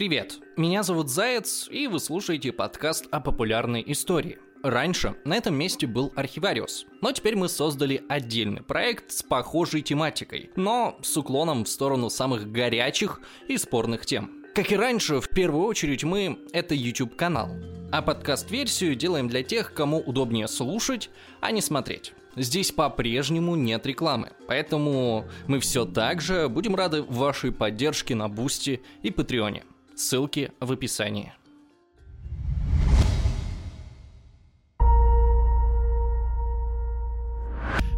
[0.00, 4.38] Привет, меня зовут Заяц, и вы слушаете подкаст о популярной истории.
[4.62, 10.52] Раньше на этом месте был архивариус, но теперь мы создали отдельный проект с похожей тематикой,
[10.56, 14.42] но с уклоном в сторону самых горячих и спорных тем.
[14.54, 17.50] Как и раньше, в первую очередь мы— это YouTube-канал,
[17.92, 21.10] а подкаст-версию делаем для тех, кому удобнее слушать,
[21.42, 22.14] а не смотреть.
[22.36, 28.80] Здесь по-прежнему нет рекламы, поэтому мы все так же будем рады вашей поддержке на Бусти
[29.02, 29.64] и Патреоне.
[30.00, 31.34] Ссылки в описании.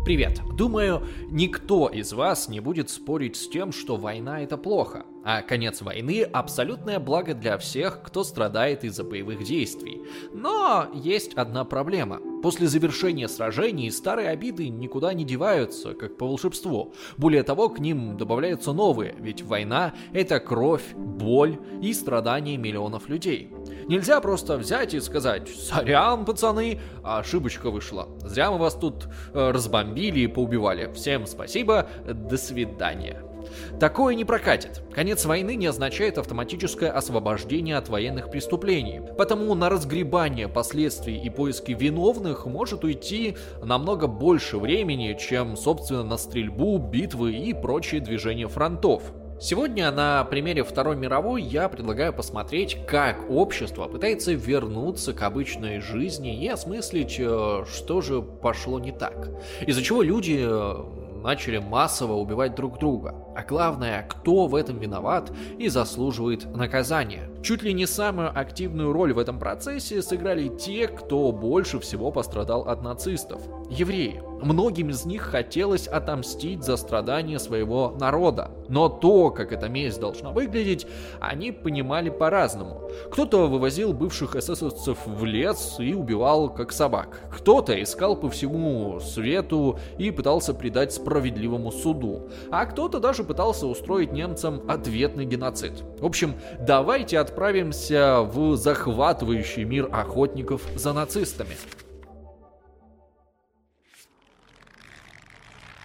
[0.04, 0.40] Привет.
[0.56, 5.82] Думаю, никто из вас не будет спорить с тем, что война это плохо, а конец
[5.82, 10.02] войны абсолютное благо для всех, кто страдает из-за боевых действий.
[10.32, 16.92] Но есть одна проблема– После завершения сражений старые обиды никуда не деваются, как по волшебству.
[17.16, 23.52] Более того, к ним добавляются новые, ведь война— это кровь, боль и страдания миллионов людей.
[23.86, 28.08] Нельзя просто взять и сказать «Сорян, пацаны, ошибочка вышла.
[28.18, 30.92] Зря мы вас тут э, разбомбили и поубивали.
[30.94, 33.31] Всем спасибо, до свидания».
[33.80, 34.82] Такое не прокатит.
[34.92, 39.00] Конец войны не означает автоматическое освобождение от военных преступлений.
[39.16, 46.16] Потому на разгребание последствий и поиски виновных может уйти намного больше времени, чем, собственно, на
[46.16, 49.02] стрельбу, битвы и прочие движения фронтов.
[49.42, 56.40] Сегодня на примере Второй мировой я предлагаю посмотреть, как общество пытается вернуться к обычной жизни
[56.40, 59.30] и осмыслить, э, что же пошло не так.
[59.66, 63.14] Из-за чего люди э, начали массово убивать друг друга.
[63.36, 67.31] А главное, кто в этом виноват и заслуживает наказания.
[67.42, 72.62] Чуть ли не самую активную роль в этом процессе сыграли те, кто больше всего пострадал
[72.68, 74.22] от нацистов– евреи.
[74.42, 78.50] Многим из них хотелось отомстить за страдания своего народа.
[78.68, 80.86] Но то, как эта месть должна выглядеть,
[81.20, 82.82] они понимали по-разному.
[83.12, 87.20] Кто-то вывозил бывших эсэсовцев в лес и убивал как собак.
[87.30, 92.28] Кто-то искал по всему свету и пытался предать справедливому суду.
[92.50, 95.84] А кто-то даже пытался устроить немцам ответный геноцид.
[96.00, 101.56] В общем, давайте отправимся в захватывающий мир охотников за нацистами.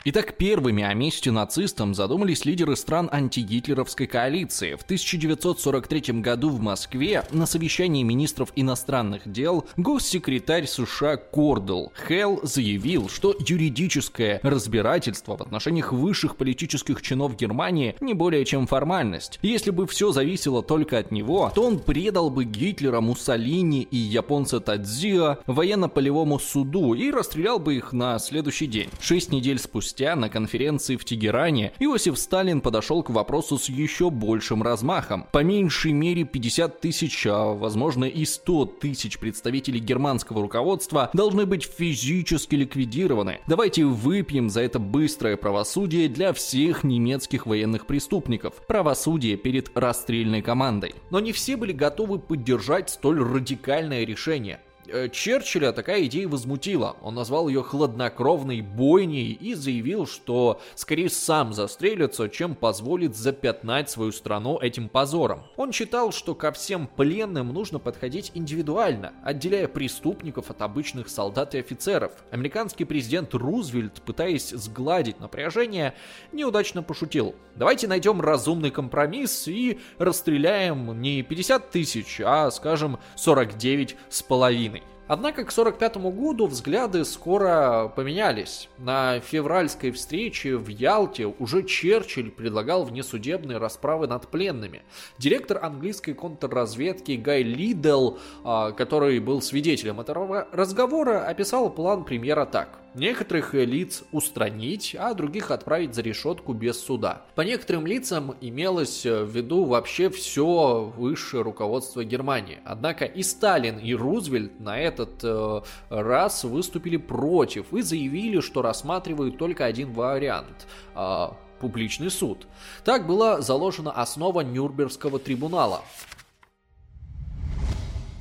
[0.10, 4.76] Итак, первыми о месте нацистам задумались лидеры стран антигитлеровской коалиции.
[4.76, 13.10] В 1943 году в Москве на совещании министров иностранных дел госсекретарь США Кордел Хелл заявил,
[13.10, 19.40] что юридическое разбирательство в отношениях высших политических чинов Германии не более чем формальность.
[19.42, 24.62] Если бы все зависело только от него, то он предал бы Гитлера, Муссолини и японца
[24.62, 28.90] Тадзио военно-полевому суду и расстрелял бы их на следующий день.
[29.02, 34.12] Шесть недель спустя спустя на конференции в Тегеране Иосиф Сталин подошел к вопросу с еще
[34.12, 35.26] большим размахом.
[35.32, 41.64] По меньшей мере 50 тысяч, а возможно и 100 тысяч представителей германского руководства должны быть
[41.64, 43.40] физически ликвидированы.
[43.48, 48.54] Давайте выпьем за это быстрое правосудие для всех немецких военных преступников.
[48.68, 50.94] Правосудие перед расстрельной командой.
[51.10, 54.60] Но не все были готовы поддержать столь радикальное решение.
[54.90, 56.96] Э, Черчилля такая идея возмутила.
[57.02, 64.12] Он назвал ее хладнокровной бойней и заявил, что скорее сам застрелится, чем позволит запятнать свою
[64.12, 65.44] страну этим позором.
[65.58, 71.60] Он считал, что ко всем пленным нужно подходить индивидуально, отделяя преступников от обычных солдат и
[71.60, 72.12] офицеров.
[72.32, 75.94] Американский президент Рузвельт, пытаясь сгладить напряжение,
[76.32, 77.36] неудачно пошутил.
[77.56, 84.77] Давайте найдем разумный компромисс и расстреляем не 50 тысяч, а, скажем, 49 с половиной.
[85.08, 88.70] Однако к 1945 году взгляды скоро поменялись.
[88.78, 94.82] На февральской встрече в Ялте уже Черчилль предлагал внесудебные расправы над пленными.
[95.18, 102.80] Директор английской контрразведки Гай Лидл, а, который был свидетелем этого разговора, описал план премьера так.
[102.98, 107.22] Некоторых лиц устранить, а других отправить за решетку без суда.
[107.36, 112.58] По некоторым лицам имелось в виду вообще все высшее руководство Германии.
[112.66, 119.38] Однако и Сталин, и Рузвельт на этот э, раз выступили против и заявили, что рассматривают
[119.38, 121.28] только один вариант э,
[121.60, 122.48] публичный суд.
[122.84, 125.84] Так была заложена основа Нюрнбергского трибунала.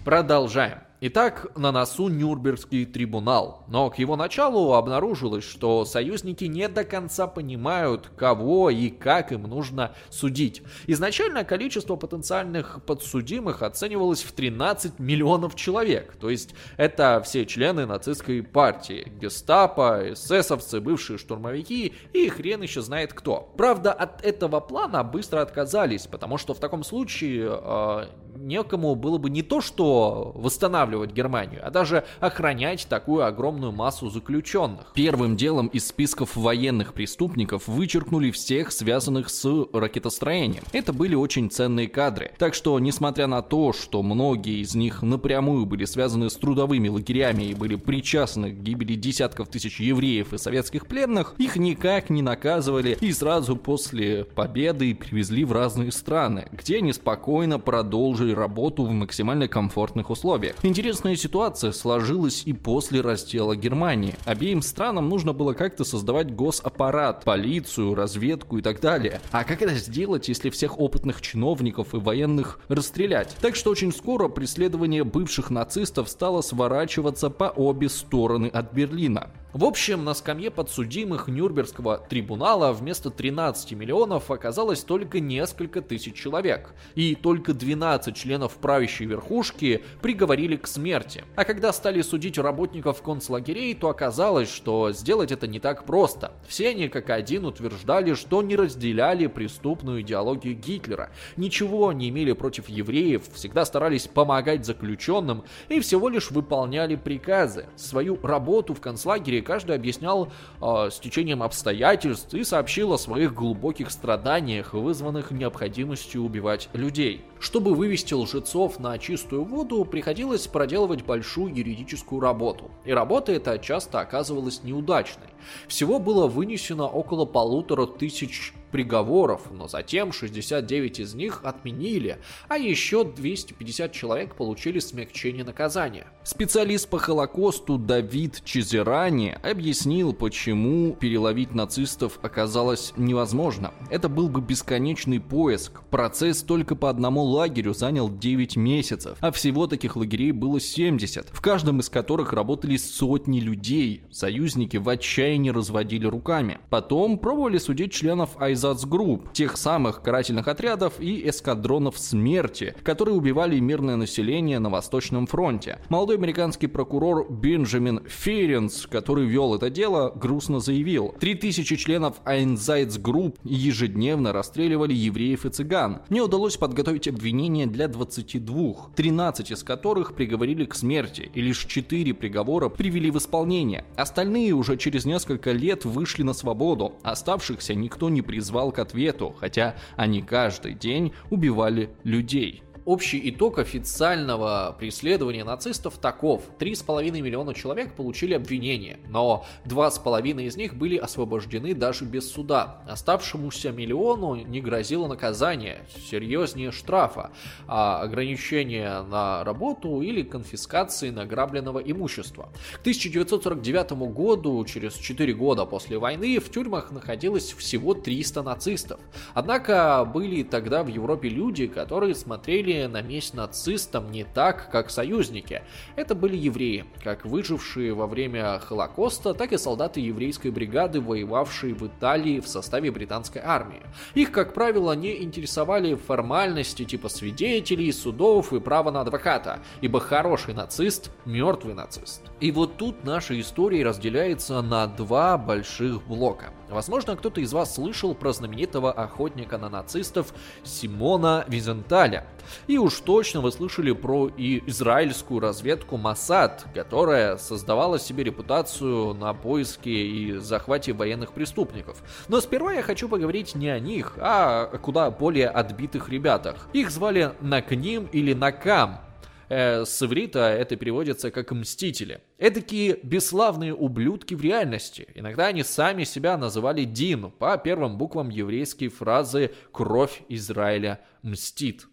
[0.05, 0.86] Продолжаем.
[0.99, 7.27] Итак, на носу Нюрнбергский трибунал, но к его началу обнаружилось, что союзники не до конца
[7.27, 10.63] понимают, кого и как им нужно судить.
[10.87, 18.43] Изначально количество потенциальных подсудимых оценивалось в 13 миллионов человек, то есть это все члены нацистской
[18.43, 23.53] партии, гестапо, эсэсовцы, бывшие штурмовики и хрен еще знает кто.
[23.59, 28.07] Правда, от этого плана быстро отказались, потому что в таком случае э,
[28.39, 34.93] некому было бы не то что восстанавливать Германию, а даже охранять такую огромную массу заключенных.
[34.95, 40.65] Первым делом из списков военных преступников вычеркнули всех связанных с ракетостроением.
[40.73, 42.33] Это были очень ценные кадры.
[42.39, 47.45] Так что, несмотря на то, что многие из них напрямую были связаны с трудовыми лагерями
[47.45, 52.97] и были причастны к гибели десятков тысяч евреев и советских пленных, их никак не наказывали
[53.01, 58.91] и сразу после победы привезли в разные страны, где они спокойно продолжили продолжили работу в
[58.91, 60.57] максимально комфортных условиях.
[60.63, 64.15] Интересная ситуация сложилась и после раздела Германии.
[64.25, 69.21] Обеим странам нужно было как-то создавать госаппарат, полицию, разведку и так далее.
[69.33, 73.37] А как это сделать, если всех опытных чиновников и военных расстрелять?
[73.41, 79.31] Так что очень скоро преследование бывших нацистов стало сворачиваться по обе стороны от Берлина.
[79.57, 86.75] В общем, на скамье подсудимых Нюрнбергского трибунала вместо 13 миллионов оказалось только несколько тысяч человек,
[86.95, 91.25] и только 12 членов правящей верхушки приговорили к смерти.
[91.37, 96.33] А когда стали судить работников концлагерей, то оказалось, что сделать это не так просто.
[96.47, 101.09] Все они как один утверждали, что не разделяли преступную идеологию Гитлера,
[101.39, 107.65] ничего не имели против евреев, всегда старались помогать заключенным и всего лишь выполняли приказы.
[107.77, 110.29] Свою работу в концлагере каждый объяснял
[110.61, 117.25] э, с течением обстоятельств и сообщил о своих глубоких страданиях, вызванных необходимостью убивать людей.
[117.39, 122.71] Чтобы вывести лжецов на чистую воду, приходилось проделывать большую юридическую работу.
[122.85, 125.29] И работа эта часто оказывалась неудачной.
[125.69, 132.19] Всего было вынесено около полутора тысяч приговоров, но затем 69 из них отменили,
[132.49, 136.07] а еще 250 человек получили смягчение наказания.
[136.25, 143.73] Специалист по Холокосту Давид Чизерани объяснил, почему переловить нацистов оказалось невозможно.
[143.91, 145.83] Это был бы бесконечный поиск.
[145.91, 151.41] Процесс только по одному лагерю занял 9 месяцев, а всего таких лагерей было 70, в
[151.41, 154.03] каждом из которых работали сотни людей.
[154.11, 156.59] Союзники в отчаянии разводили руками.
[156.71, 163.97] Потом пробовали судить членов Айнзацгрупп, тех самых карательных отрядов и эскадронов смерти, которые убивали мирное
[163.97, 165.79] население на Восточном фронте.
[165.91, 174.33] Молодой американский прокурор Бенджамин Ференс, который вел это дело, грустно заявил, 3000 членов Айнзацгрупп ежедневно
[174.33, 176.01] расстреливали евреев и цыган.
[176.09, 182.15] Мне удалось подготовить обвинения для 22, 13 из которых приговорили к смерти, и лишь 4
[182.15, 183.85] приговора привели в исполнение.
[183.97, 189.75] Остальные уже через несколько лет вышли на свободу, оставшихся никто не призвал к ответу, хотя
[189.97, 192.63] они каждый день убивали людей.
[192.87, 196.45] Общий итог официального преследования нацистов таков.
[196.61, 202.85] 3,5 миллиона человек получили обвинения, но 2,5 из них были освобождены даже без суда.
[202.89, 207.33] Оставшемуся миллиону не грозило наказание, серьезнее штрафа,
[207.67, 212.53] а ограничение на работу или конфискации награбленного имущества.
[212.75, 219.01] К 1949 году, через 4 года после войны, в тюрьмах находилось всего 300 нацистов.
[219.35, 225.63] Однако были тогда в Европе люди, которые смотрели на месть нацистам не так, как союзники.
[225.97, 231.87] Это были евреи, как выжившие во время Холокоста, так и солдаты еврейской бригады, воевавшие в
[231.87, 233.83] Италии в составе британской армии.
[234.15, 240.55] Их, как правило, не интересовали формальности типа свидетелей, судов и права на адвоката, ибо хороший
[240.55, 242.23] нацист– мертвый нацист.
[242.41, 246.53] И вот тут наша история разделяется на два больших блока.
[246.69, 250.33] Возможно, кто-то из вас слышал про знаменитого охотника на нацистов
[250.65, 252.27] Симона Визенталя.
[252.67, 259.33] И уж точно вы слышали про и израильскую разведку Масад, которая создавала себе репутацию на
[259.35, 262.03] поиске и захвате военных преступников.
[262.29, 266.69] Но сперва я хочу поговорить не о них, а о куда более отбитых ребятах.
[266.73, 269.01] Их звали Накним или Накам,
[269.49, 272.21] э, с иврита это переводится как «мстители».
[272.39, 275.09] Эдакие бесславные ублюдки в реальности.
[275.15, 281.87] Иногда они сами себя называли Дин по первым буквам еврейской фразы «Кровь Израиля мстит».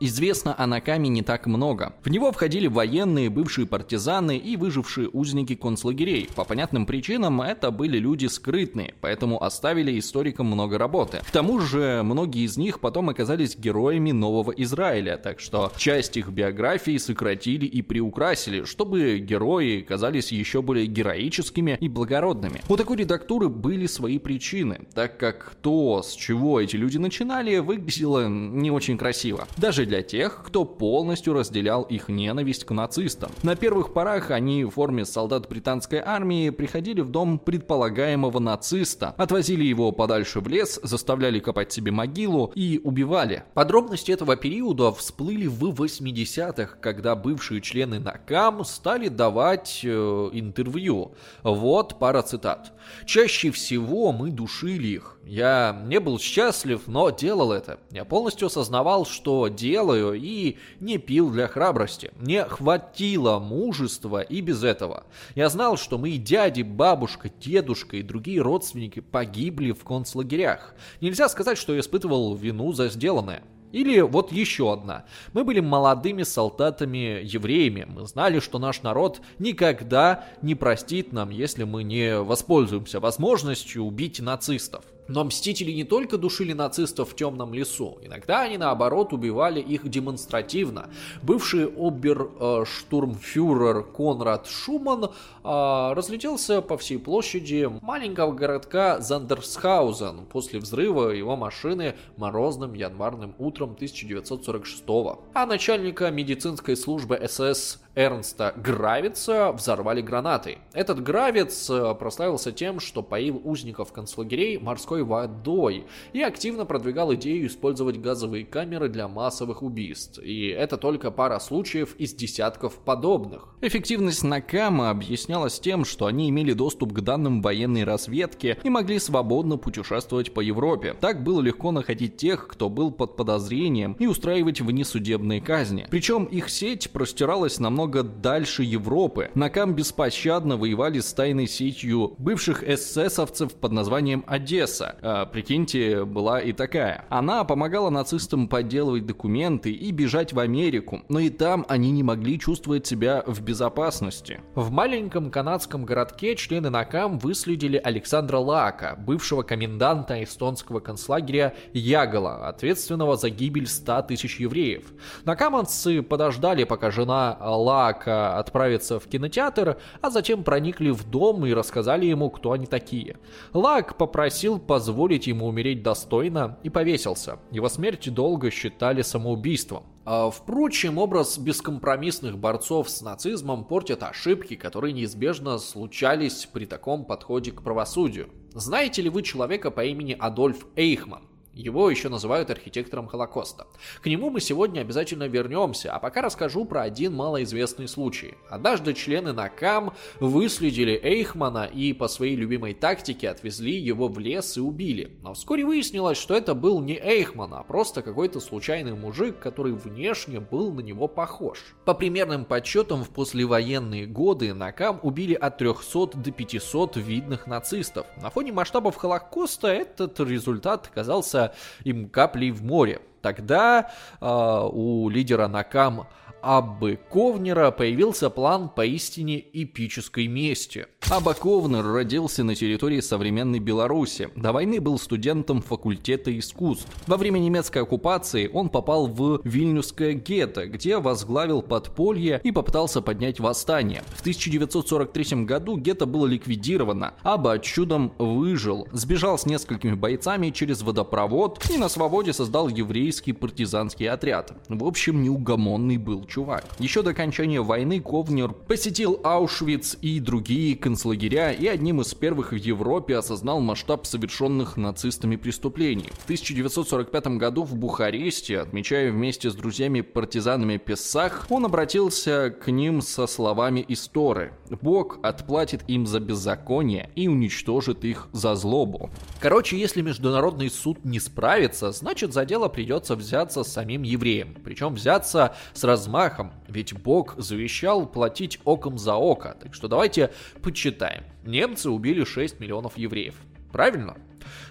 [0.00, 1.94] Известно о Накаме не так много.
[2.02, 6.28] В него входили военные, бывшие партизаны и выжившие узники концлагерей.
[6.34, 11.20] По понятным причинам это были люди скрытные, поэтому оставили историкам много работы.
[11.24, 16.28] К тому же многие из них потом оказались героями Нового Израиля, так что часть их
[16.28, 22.62] биографии сократили и приукрасили, чтобы герои казались еще более героическими и благородными.
[22.68, 28.28] У такой редактуры были свои причины, так как то, с чего эти люди начинали, выглядело
[28.28, 29.46] не очень красиво.
[29.56, 33.30] Даже для тех, кто полностью разделял их ненависть к нацистам.
[33.42, 39.64] На первых порах они в форме солдат британской армии приходили в дом предполагаемого нациста, отвозили
[39.64, 43.44] его подальше в лес, заставляли копать себе могилу и убивали.
[43.54, 51.12] Подробности этого периода всплыли в 80-х, когда бывшие члены НАКАМ стали давать э, интервью.
[51.42, 52.72] Вот пара цитат.
[53.06, 55.13] «Чаще всего мы душили их.
[55.26, 57.80] Я не был счастлив, но делал это.
[57.90, 62.10] Я полностью осознавал, что делаю, и не пил для храбрости.
[62.16, 65.04] Мне хватило мужества и без этого.
[65.34, 70.74] Я знал, что мои дяди, бабушка, дедушка и другие родственники погибли в концлагерях.
[71.00, 73.42] Нельзя сказать, что я испытывал вину за сделанное.
[73.72, 75.04] Или вот еще одна.
[75.32, 77.86] Мы были молодыми солдатами-евреями.
[77.88, 84.20] Мы знали, что наш народ никогда не простит нам, если мы не воспользуемся возможностью убить
[84.20, 84.84] нацистов.
[85.08, 90.88] Но мстители не только душили нацистов в темном лесу, иногда они наоборот убивали их демонстративно.
[91.22, 95.10] Бывший оберштурмфюрер Конрад Шуман
[95.42, 103.74] а, разлетелся по всей площади маленького городка Зандерсхаузен после взрыва его машины морозным январным утром
[103.74, 105.18] 1946 -го.
[105.34, 110.58] А начальника медицинской службы СС Эрнста Гравица взорвали гранатой.
[110.72, 117.46] Этот Гравец э, прославился тем, что поил узников концлагерей морской водой и активно продвигал идею
[117.46, 120.18] использовать газовые камеры для массовых убийств.
[120.22, 123.54] И это только пара случаев из десятков подобных.
[123.60, 129.56] Эффективность Накама объяснялась тем, что они имели доступ к данным военной разведки и могли свободно
[129.56, 130.94] путешествовать по Европе.
[131.00, 135.86] Так было легко находить тех, кто был под подозрением и устраивать внесудебные казни.
[135.90, 139.30] Причем их сеть простиралась намного дальше Европы.
[139.34, 144.83] Накам беспощадно воевали с тайной сетью бывших эсэсовцев под названием Одесса.
[145.02, 147.04] А, прикиньте, была и такая.
[147.08, 152.38] Она помогала нацистам подделывать документы и бежать в Америку, но и там они не могли
[152.38, 154.40] чувствовать себя в безопасности.
[154.54, 163.16] В маленьком канадском городке члены Накам выследили Александра Лака, бывшего коменданта эстонского концлагеря Ягола, ответственного
[163.16, 164.92] за гибель 100 тысяч евреев.
[165.24, 172.06] Накаманцы подождали, пока жена Лака отправиться в кинотеатр, а затем проникли в дом и рассказали
[172.06, 173.16] ему, кто они такие.
[173.52, 177.38] Лак попросил позволить ему умереть достойно и повесился.
[177.52, 179.84] Его смерть долго считали самоубийством.
[180.04, 187.52] А, впрочем, образ бескомпромиссных борцов с нацизмом портит ошибки, которые неизбежно случались при таком подходе
[187.52, 188.30] к правосудию.
[188.52, 191.22] Знаете ли вы человека по имени Адольф Эйхман?
[191.54, 193.66] Его еще называют архитектором Холокоста.
[194.02, 198.34] К нему мы сегодня обязательно вернемся, а пока расскажу про один малоизвестный случай.
[198.50, 204.60] Однажды члены НАКАМ выследили Эйхмана и по своей любимой тактике отвезли его в лес и
[204.60, 205.16] убили.
[205.22, 210.40] Но вскоре выяснилось, что это был не Эйхман, а просто какой-то случайный мужик, который внешне
[210.40, 211.58] был на него похож.
[211.84, 218.06] По примерным подсчетам, в послевоенные годы НАКАМ убили от 300 до 500 видных нацистов.
[218.20, 221.43] На фоне масштабов Холокоста этот результат оказался
[221.84, 223.00] им каплей в море.
[223.20, 226.08] Тогда э, у лидера Накам
[226.44, 230.86] Аббы Ковнера появился план поистине эпической мести.
[231.08, 234.28] Абба Ковнер родился на территории современной Беларуси.
[234.36, 236.86] До войны был студентом факультета искусств.
[237.06, 243.40] Во время немецкой оккупации он попал в Вильнюсское гетто, где возглавил подполье и попытался поднять
[243.40, 244.02] восстание.
[244.14, 247.14] В 1943 году гетто было ликвидировано.
[247.22, 254.10] Абба чудом выжил, сбежал с несколькими бойцами через водопровод и на свободе создал еврейский партизанский
[254.10, 254.52] отряд.
[254.68, 256.64] В общем, неугомонный был чувак.
[256.80, 262.56] Еще до окончания войны Ковнер посетил Аушвиц и другие концлагеря и одним из первых в
[262.56, 266.10] Европе осознал масштаб совершенных нацистами преступлений.
[266.18, 273.28] В 1945 году в Бухаресте, отмечая вместе с друзьями-партизанами Песах, он обратился к ним со
[273.28, 274.54] словами из Торы.
[274.82, 279.08] Бог отплатит им за беззаконие и уничтожит их за злобу.
[279.40, 284.56] Короче, если международный суд не справится, значит за дело придется взяться самим евреем.
[284.64, 289.56] Причем взяться с размахом страхом, ведь Бог завещал платить оком за око.
[289.60, 290.30] Так что давайте
[290.62, 291.24] почитаем.
[291.44, 293.34] Немцы убили 6 миллионов евреев.
[293.70, 294.16] Правильно?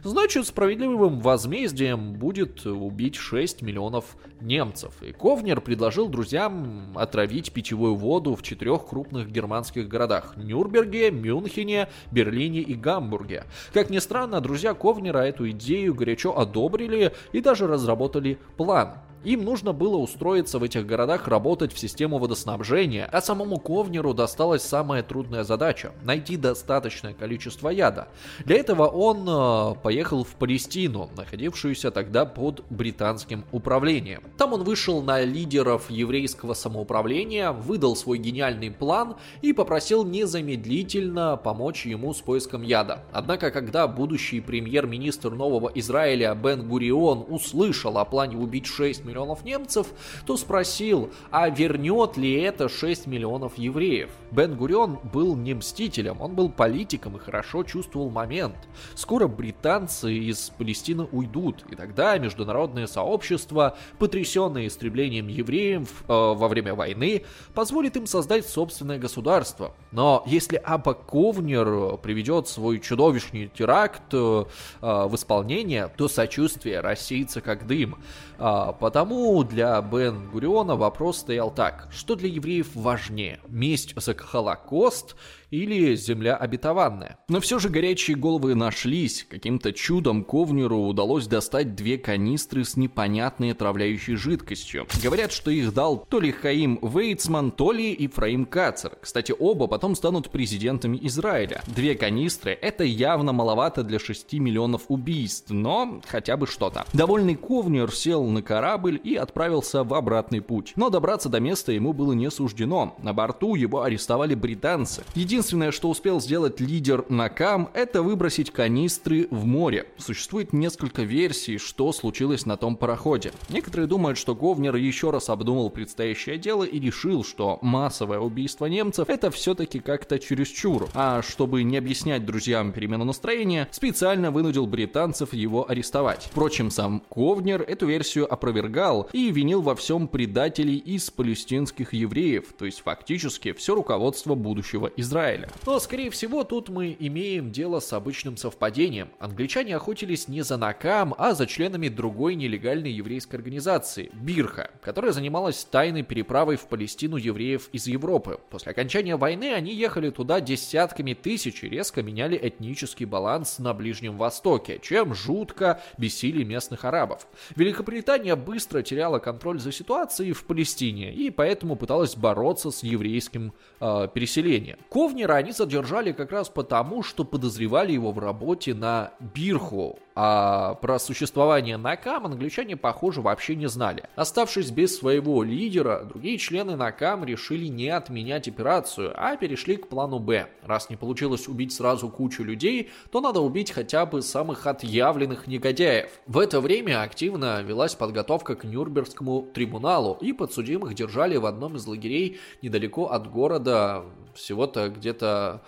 [0.03, 4.93] Значит, справедливым возмездием будет убить 6 миллионов немцев.
[5.03, 12.62] И Ковнер предложил друзьям отравить питьевую воду в четырех крупных германских городах– Нюрнберге, Мюнхене, Берлине
[12.62, 13.43] и Гамбурге.
[13.74, 19.72] Как ни странно, друзья Ковнера эту идею горячо одобрили и даже разработали план– им нужно
[19.74, 25.44] было устроиться в этих городах работать в систему водоснабжения, а самому Ковнеру досталась самая трудная
[25.44, 28.10] задача– найти достаточное количество яда.
[28.46, 34.24] Для этого он э, поехал в Палестину, находившуюся тогда под британским управлением.
[34.38, 41.86] Там он вышел на лидеров еврейского самоуправления, выдал свой гениальный план и попросил незамедлительно помочь
[41.86, 43.03] ему с поиском яда.
[43.13, 49.12] Однако, когда будущий премьер-министр нового Израиля Бен Гурион услышал о плане убить 6 миллионов
[49.43, 49.88] немцев,
[50.25, 54.10] то спросил, а вернет ли это 6 миллионов евреев?
[54.32, 58.55] Бен Гурион был не мстителем, он был политиком и хорошо чувствовал момент.
[58.96, 66.74] Скоро британцы из Палестины уйдут, и тогда международное сообщество, потрясенное истреблением евреев э, во время
[66.75, 69.74] войны, позволит им создать собственное государство.
[69.91, 74.46] Но если Аба Ковнер приведет свой чудовищный теракт э,
[74.82, 77.98] в исполнение, то сочувствие рассеется как дым.
[78.38, 81.88] А, потому для Бен Гуриона вопрос стоял так.
[81.92, 83.40] Что для евреев важнее?
[83.48, 85.16] Месть за Холокост
[85.53, 87.19] или земля обетованная.
[87.29, 89.25] Но все же горячие головы нашлись.
[89.29, 94.88] Каким-то чудом Ковнеру удалось достать две канистры с непонятной отравляющей жидкостью.
[95.03, 98.93] Говорят, что их дал то ли Хаим Вейцман, то ли Ифраим Кацер.
[99.00, 101.62] Кстати, оба потом станут президентами Израиля.
[101.67, 106.86] Две канистры— это явно маловато для 6 миллионов убийств, но хотя бы что-то.
[106.93, 110.74] Довольный Ковнер сел на корабль и отправился в обратный путь.
[110.75, 112.95] Но добраться до места ему было не суждено.
[113.03, 115.03] На борту его арестовали британцы.
[115.13, 119.88] Единственное Единственное, что успел сделать лидер Накам, это выбросить канистры в море.
[119.98, 123.34] Существует несколько версий, что случилось на том пароходе.
[123.50, 129.10] Некоторые думают, что Говнер еще раз обдумал предстоящее дело и решил, что массовое убийство немцев
[129.10, 130.88] это все-таки как-то чересчур.
[130.94, 136.30] А чтобы не объяснять друзьям перемену настроения, специально вынудил британцев его арестовать.
[136.32, 142.64] Впрочем, сам Ковнер эту версию опровергал и винил во всем предателей из палестинских евреев, то
[142.64, 145.33] есть фактически все руководство будущего Израиля.
[145.34, 145.50] Израиля.
[145.66, 149.10] Но, скорее всего, тут мы имеем дело с обычным совпадением.
[149.20, 155.63] Англичане охотились не за Накам, а за членами другой нелегальной еврейской организации– Бирха, которая занималась
[155.66, 158.40] тайной переправой в Палестину евреев из Европы.
[158.50, 164.18] После окончания войны они ехали туда десятками тысяч и резко меняли этнический баланс на Ближнем
[164.18, 167.28] Востоке, чем жутко бесили местных арабов.
[167.56, 174.07] Великобритания быстро теряла контроль за ситуацией в Палестине и поэтому пыталась бороться с еврейским э,
[174.14, 174.77] переселением.
[174.90, 180.75] Ковни Вагнера они задержали как раз потому, что подозревали его в работе на Бирху, а
[180.75, 184.03] про существование Накам англичане, похоже, вообще не знали.
[184.16, 190.20] Оставшись без своего лидера, другие члены Накам решили не отменять операцию, а перешли к плану
[190.20, 190.48] Б.
[190.64, 196.09] Раз не получилось убить сразу кучу людей, то надо убить хотя бы самых отъявленных негодяев.
[196.27, 201.88] В это время активно велась подготовка к Нюрнбергскому трибуналу, и подсудимых держали в одном из
[201.88, 204.03] лагерей недалеко от города
[204.35, 205.61] всего-то где-то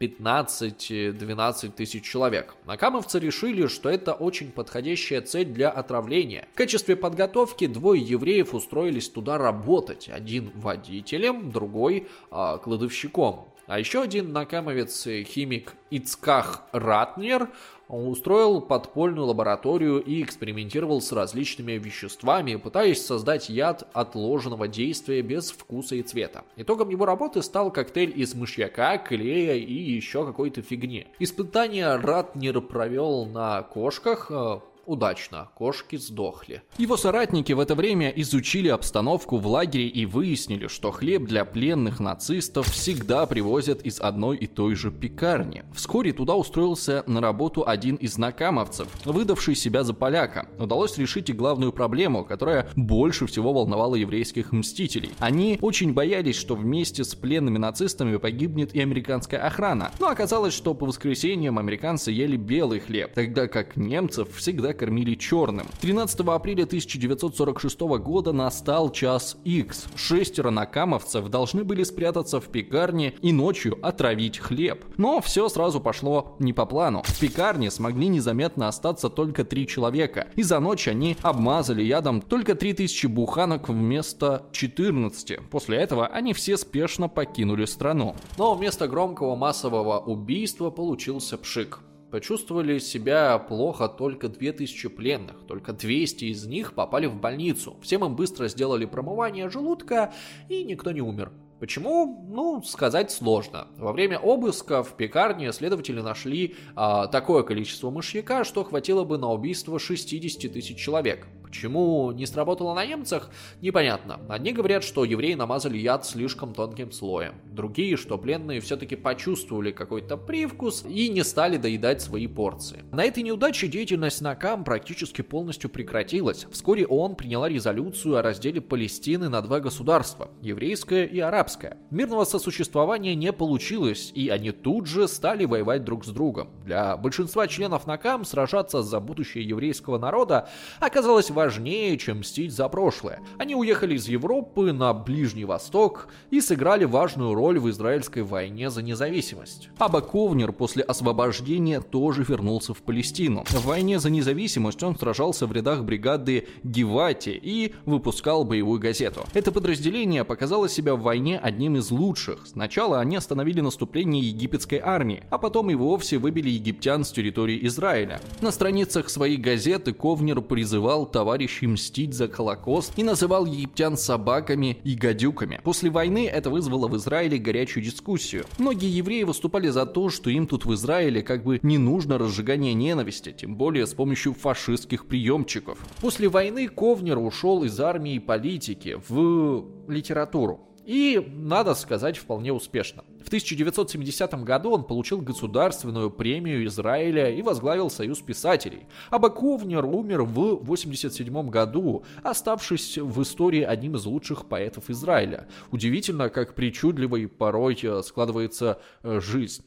[0.00, 2.54] 15-12 э, тысяч человек.
[2.64, 6.48] Накамовцы решили, что это очень подходящая цель для отравления.
[6.52, 10.08] В качестве подготовки двое евреев устроились туда работать.
[10.08, 13.50] Один водителем, другой э, кладовщиком.
[13.66, 17.50] А еще один накамовец, э, химик Ицках Ратнер,
[17.90, 25.50] он устроил подпольную лабораторию и экспериментировал с различными веществами, пытаясь создать яд отложенного действия без
[25.50, 26.44] вкуса и цвета.
[26.56, 31.08] Итогом его работы стал коктейль из мышьяка, клея и еще какой-то фигни.
[31.18, 36.62] Испытания Ратнер провел на кошках, э, удачно, кошки сдохли.
[36.76, 42.00] Его соратники в это время изучили обстановку в лагере и выяснили, что хлеб для пленных
[42.00, 45.62] нацистов всегда привозят из одной и той же пекарни.
[45.74, 50.48] Вскоре туда устроился на работу один из накамовцев, выдавший себя за поляка.
[50.58, 55.12] Удалось решить и главную проблему, которая больше всего волновала еврейских мстителей.
[55.20, 59.92] Они очень боялись, что вместе с пленными нацистами погибнет и американская охрана.
[60.00, 65.66] Но оказалось, что по воскресеньям американцы ели белый хлеб, тогда как немцев всегда кормили черным.
[65.82, 69.84] 13 апреля 1946 года настал час X.
[69.94, 74.86] Шестеро накамовцев должны были спрятаться в пекарне и ночью отравить хлеб.
[74.96, 77.02] Но все сразу пошло не по плану.
[77.04, 80.28] В пекарне смогли незаметно остаться только три человека.
[80.34, 85.40] И за ночь они обмазали ядом только 3000 буханок вместо 14.
[85.50, 88.16] После этого они все спешно покинули страну.
[88.38, 91.80] Но вместо громкого массового убийства получился пшик.
[92.10, 97.76] Почувствовали себя плохо только 2000 пленных, только 200 из них попали в больницу.
[97.82, 100.12] Всем им быстро сделали промывание желудка,
[100.48, 101.30] и никто не умер.
[101.60, 102.26] Почему?
[102.28, 103.68] Ну, сказать сложно.
[103.76, 109.30] Во время обыска в пекарне следователи нашли а, такое количество мышьяка, что хватило бы на
[109.30, 111.28] убийство 60 тысяч человек.
[111.50, 113.28] Почему не сработало на немцах,
[113.60, 114.20] непонятно.
[114.28, 117.34] Одни говорят, что евреи намазали яд слишком тонким слоем.
[117.44, 122.84] Другие, что пленные все-таки почувствовали какой-то привкус и не стали доедать свои порции.
[122.92, 126.46] На этой неудаче деятельность Накам практически полностью прекратилась.
[126.52, 131.78] Вскоре ООН приняла резолюцию о разделе Палестины на два государства– еврейское и арабское.
[131.90, 136.50] Мирного сосуществования не получилось, и они тут же стали воевать друг с другом.
[136.64, 143.20] Для большинства членов Накам сражаться за будущее еврейского народа оказалось важнее, чем мстить за прошлое.
[143.38, 148.82] Они уехали из Европы на Ближний Восток и сыграли важную роль в израильской войне за
[148.82, 149.70] независимость.
[149.78, 153.44] Аба Ковнер после освобождения тоже вернулся в Палестину.
[153.48, 159.24] В войне за независимость он сражался в рядах бригады Гивати и выпускал боевую газету.
[159.32, 162.46] Это подразделение показало себя в войне одним из лучших.
[162.46, 168.20] Сначала они остановили наступление египетской армии, а потом и вовсе выбили египтян с территории Израиля.
[168.42, 174.78] На страницах своей газеты Ковнер призывал товарищей товарищей мстить за Холокост и называл египтян собаками
[174.82, 175.60] и гадюками.
[175.62, 178.46] После войны это вызвало в Израиле горячую дискуссию.
[178.58, 182.74] Многие евреи выступали за то, что им тут в Израиле как бы не нужно разжигание
[182.74, 185.78] ненависти, тем более с помощью фашистских приемчиков.
[186.00, 190.66] После войны Ковнер ушел из армии и политики в литературу.
[190.90, 193.04] И, надо сказать, вполне успешно.
[193.22, 198.88] В 1970 году он получил государственную премию Израиля и возглавил Союз писателей.
[199.08, 205.46] А Баковнер умер в 1987 году, оставшись в истории одним из лучших поэтов Израиля.
[205.70, 209.62] Удивительно, как причудливой порой э, складывается э, жизнь.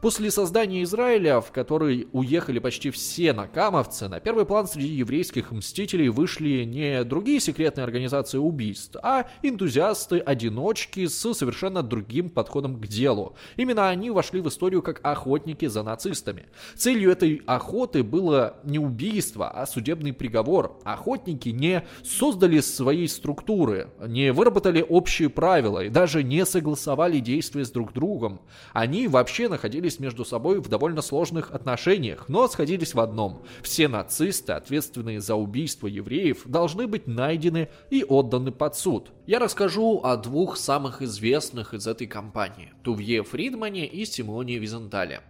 [0.00, 6.08] После создания Израиля, в который уехали почти все накамовцы, на первый план среди еврейских мстителей
[6.08, 13.34] вышли не другие секретные организации убийств, а энтузиасты-одиночки с совершенно другим подходом к делу.
[13.56, 16.46] Именно они вошли в историю как охотники за нацистами.
[16.76, 20.78] Целью этой охоты было не убийство, а судебный приговор.
[20.84, 27.72] Охотники не создали своей структуры, не выработали общие правила и даже не согласовали действия с
[27.72, 28.40] друг другом.
[28.72, 33.42] Они вообще находились находились между собой в довольно сложных отношениях, но сходились в одном.
[33.62, 39.10] Все нацисты, ответственные за убийство евреев, должны быть найдены и отданы под суд.
[39.26, 45.20] Я расскажу о двух самых известных из этой кампании– Тувье Фридмане и Симоне Визентале.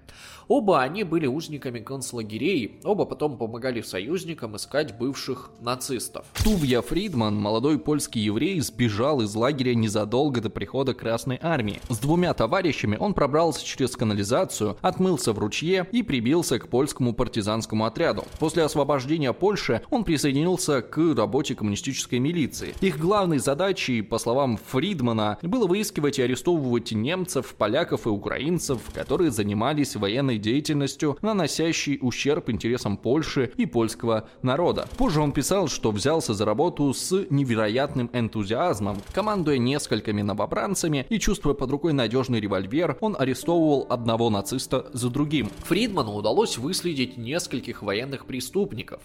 [0.48, 6.24] Оба они были узниками концлагерей, оба потом помогали союзникам искать бывших нацистов.
[6.42, 11.80] Тувья Фридман, молодой польский еврей, сбежал из лагеря незадолго до прихода Красной Армии.
[11.90, 17.84] С двумя товарищами он пробрался через канализацию, отмылся в ручье и прибился к польскому партизанскому
[17.84, 18.24] отряду.
[18.38, 22.74] После освобождения Польши он присоединился к работе коммунистической милиции.
[22.80, 29.30] Их главной задачей, по словам Фридмана, было выискивать и арестовывать немцев, поляков и украинцев, которые
[29.30, 34.88] занимались военной деятельностью, наносящей ущерб интересам Польши и польского народа.
[34.96, 41.54] Позже он писал, что взялся за работу с невероятным энтузиазмом, командуя несколькими новобранцами и чувствуя
[41.54, 45.50] под рукой надежный револьвер, он арестовывал одного нациста за другим.
[45.64, 49.02] Фридману удалось выследить нескольких военных преступников,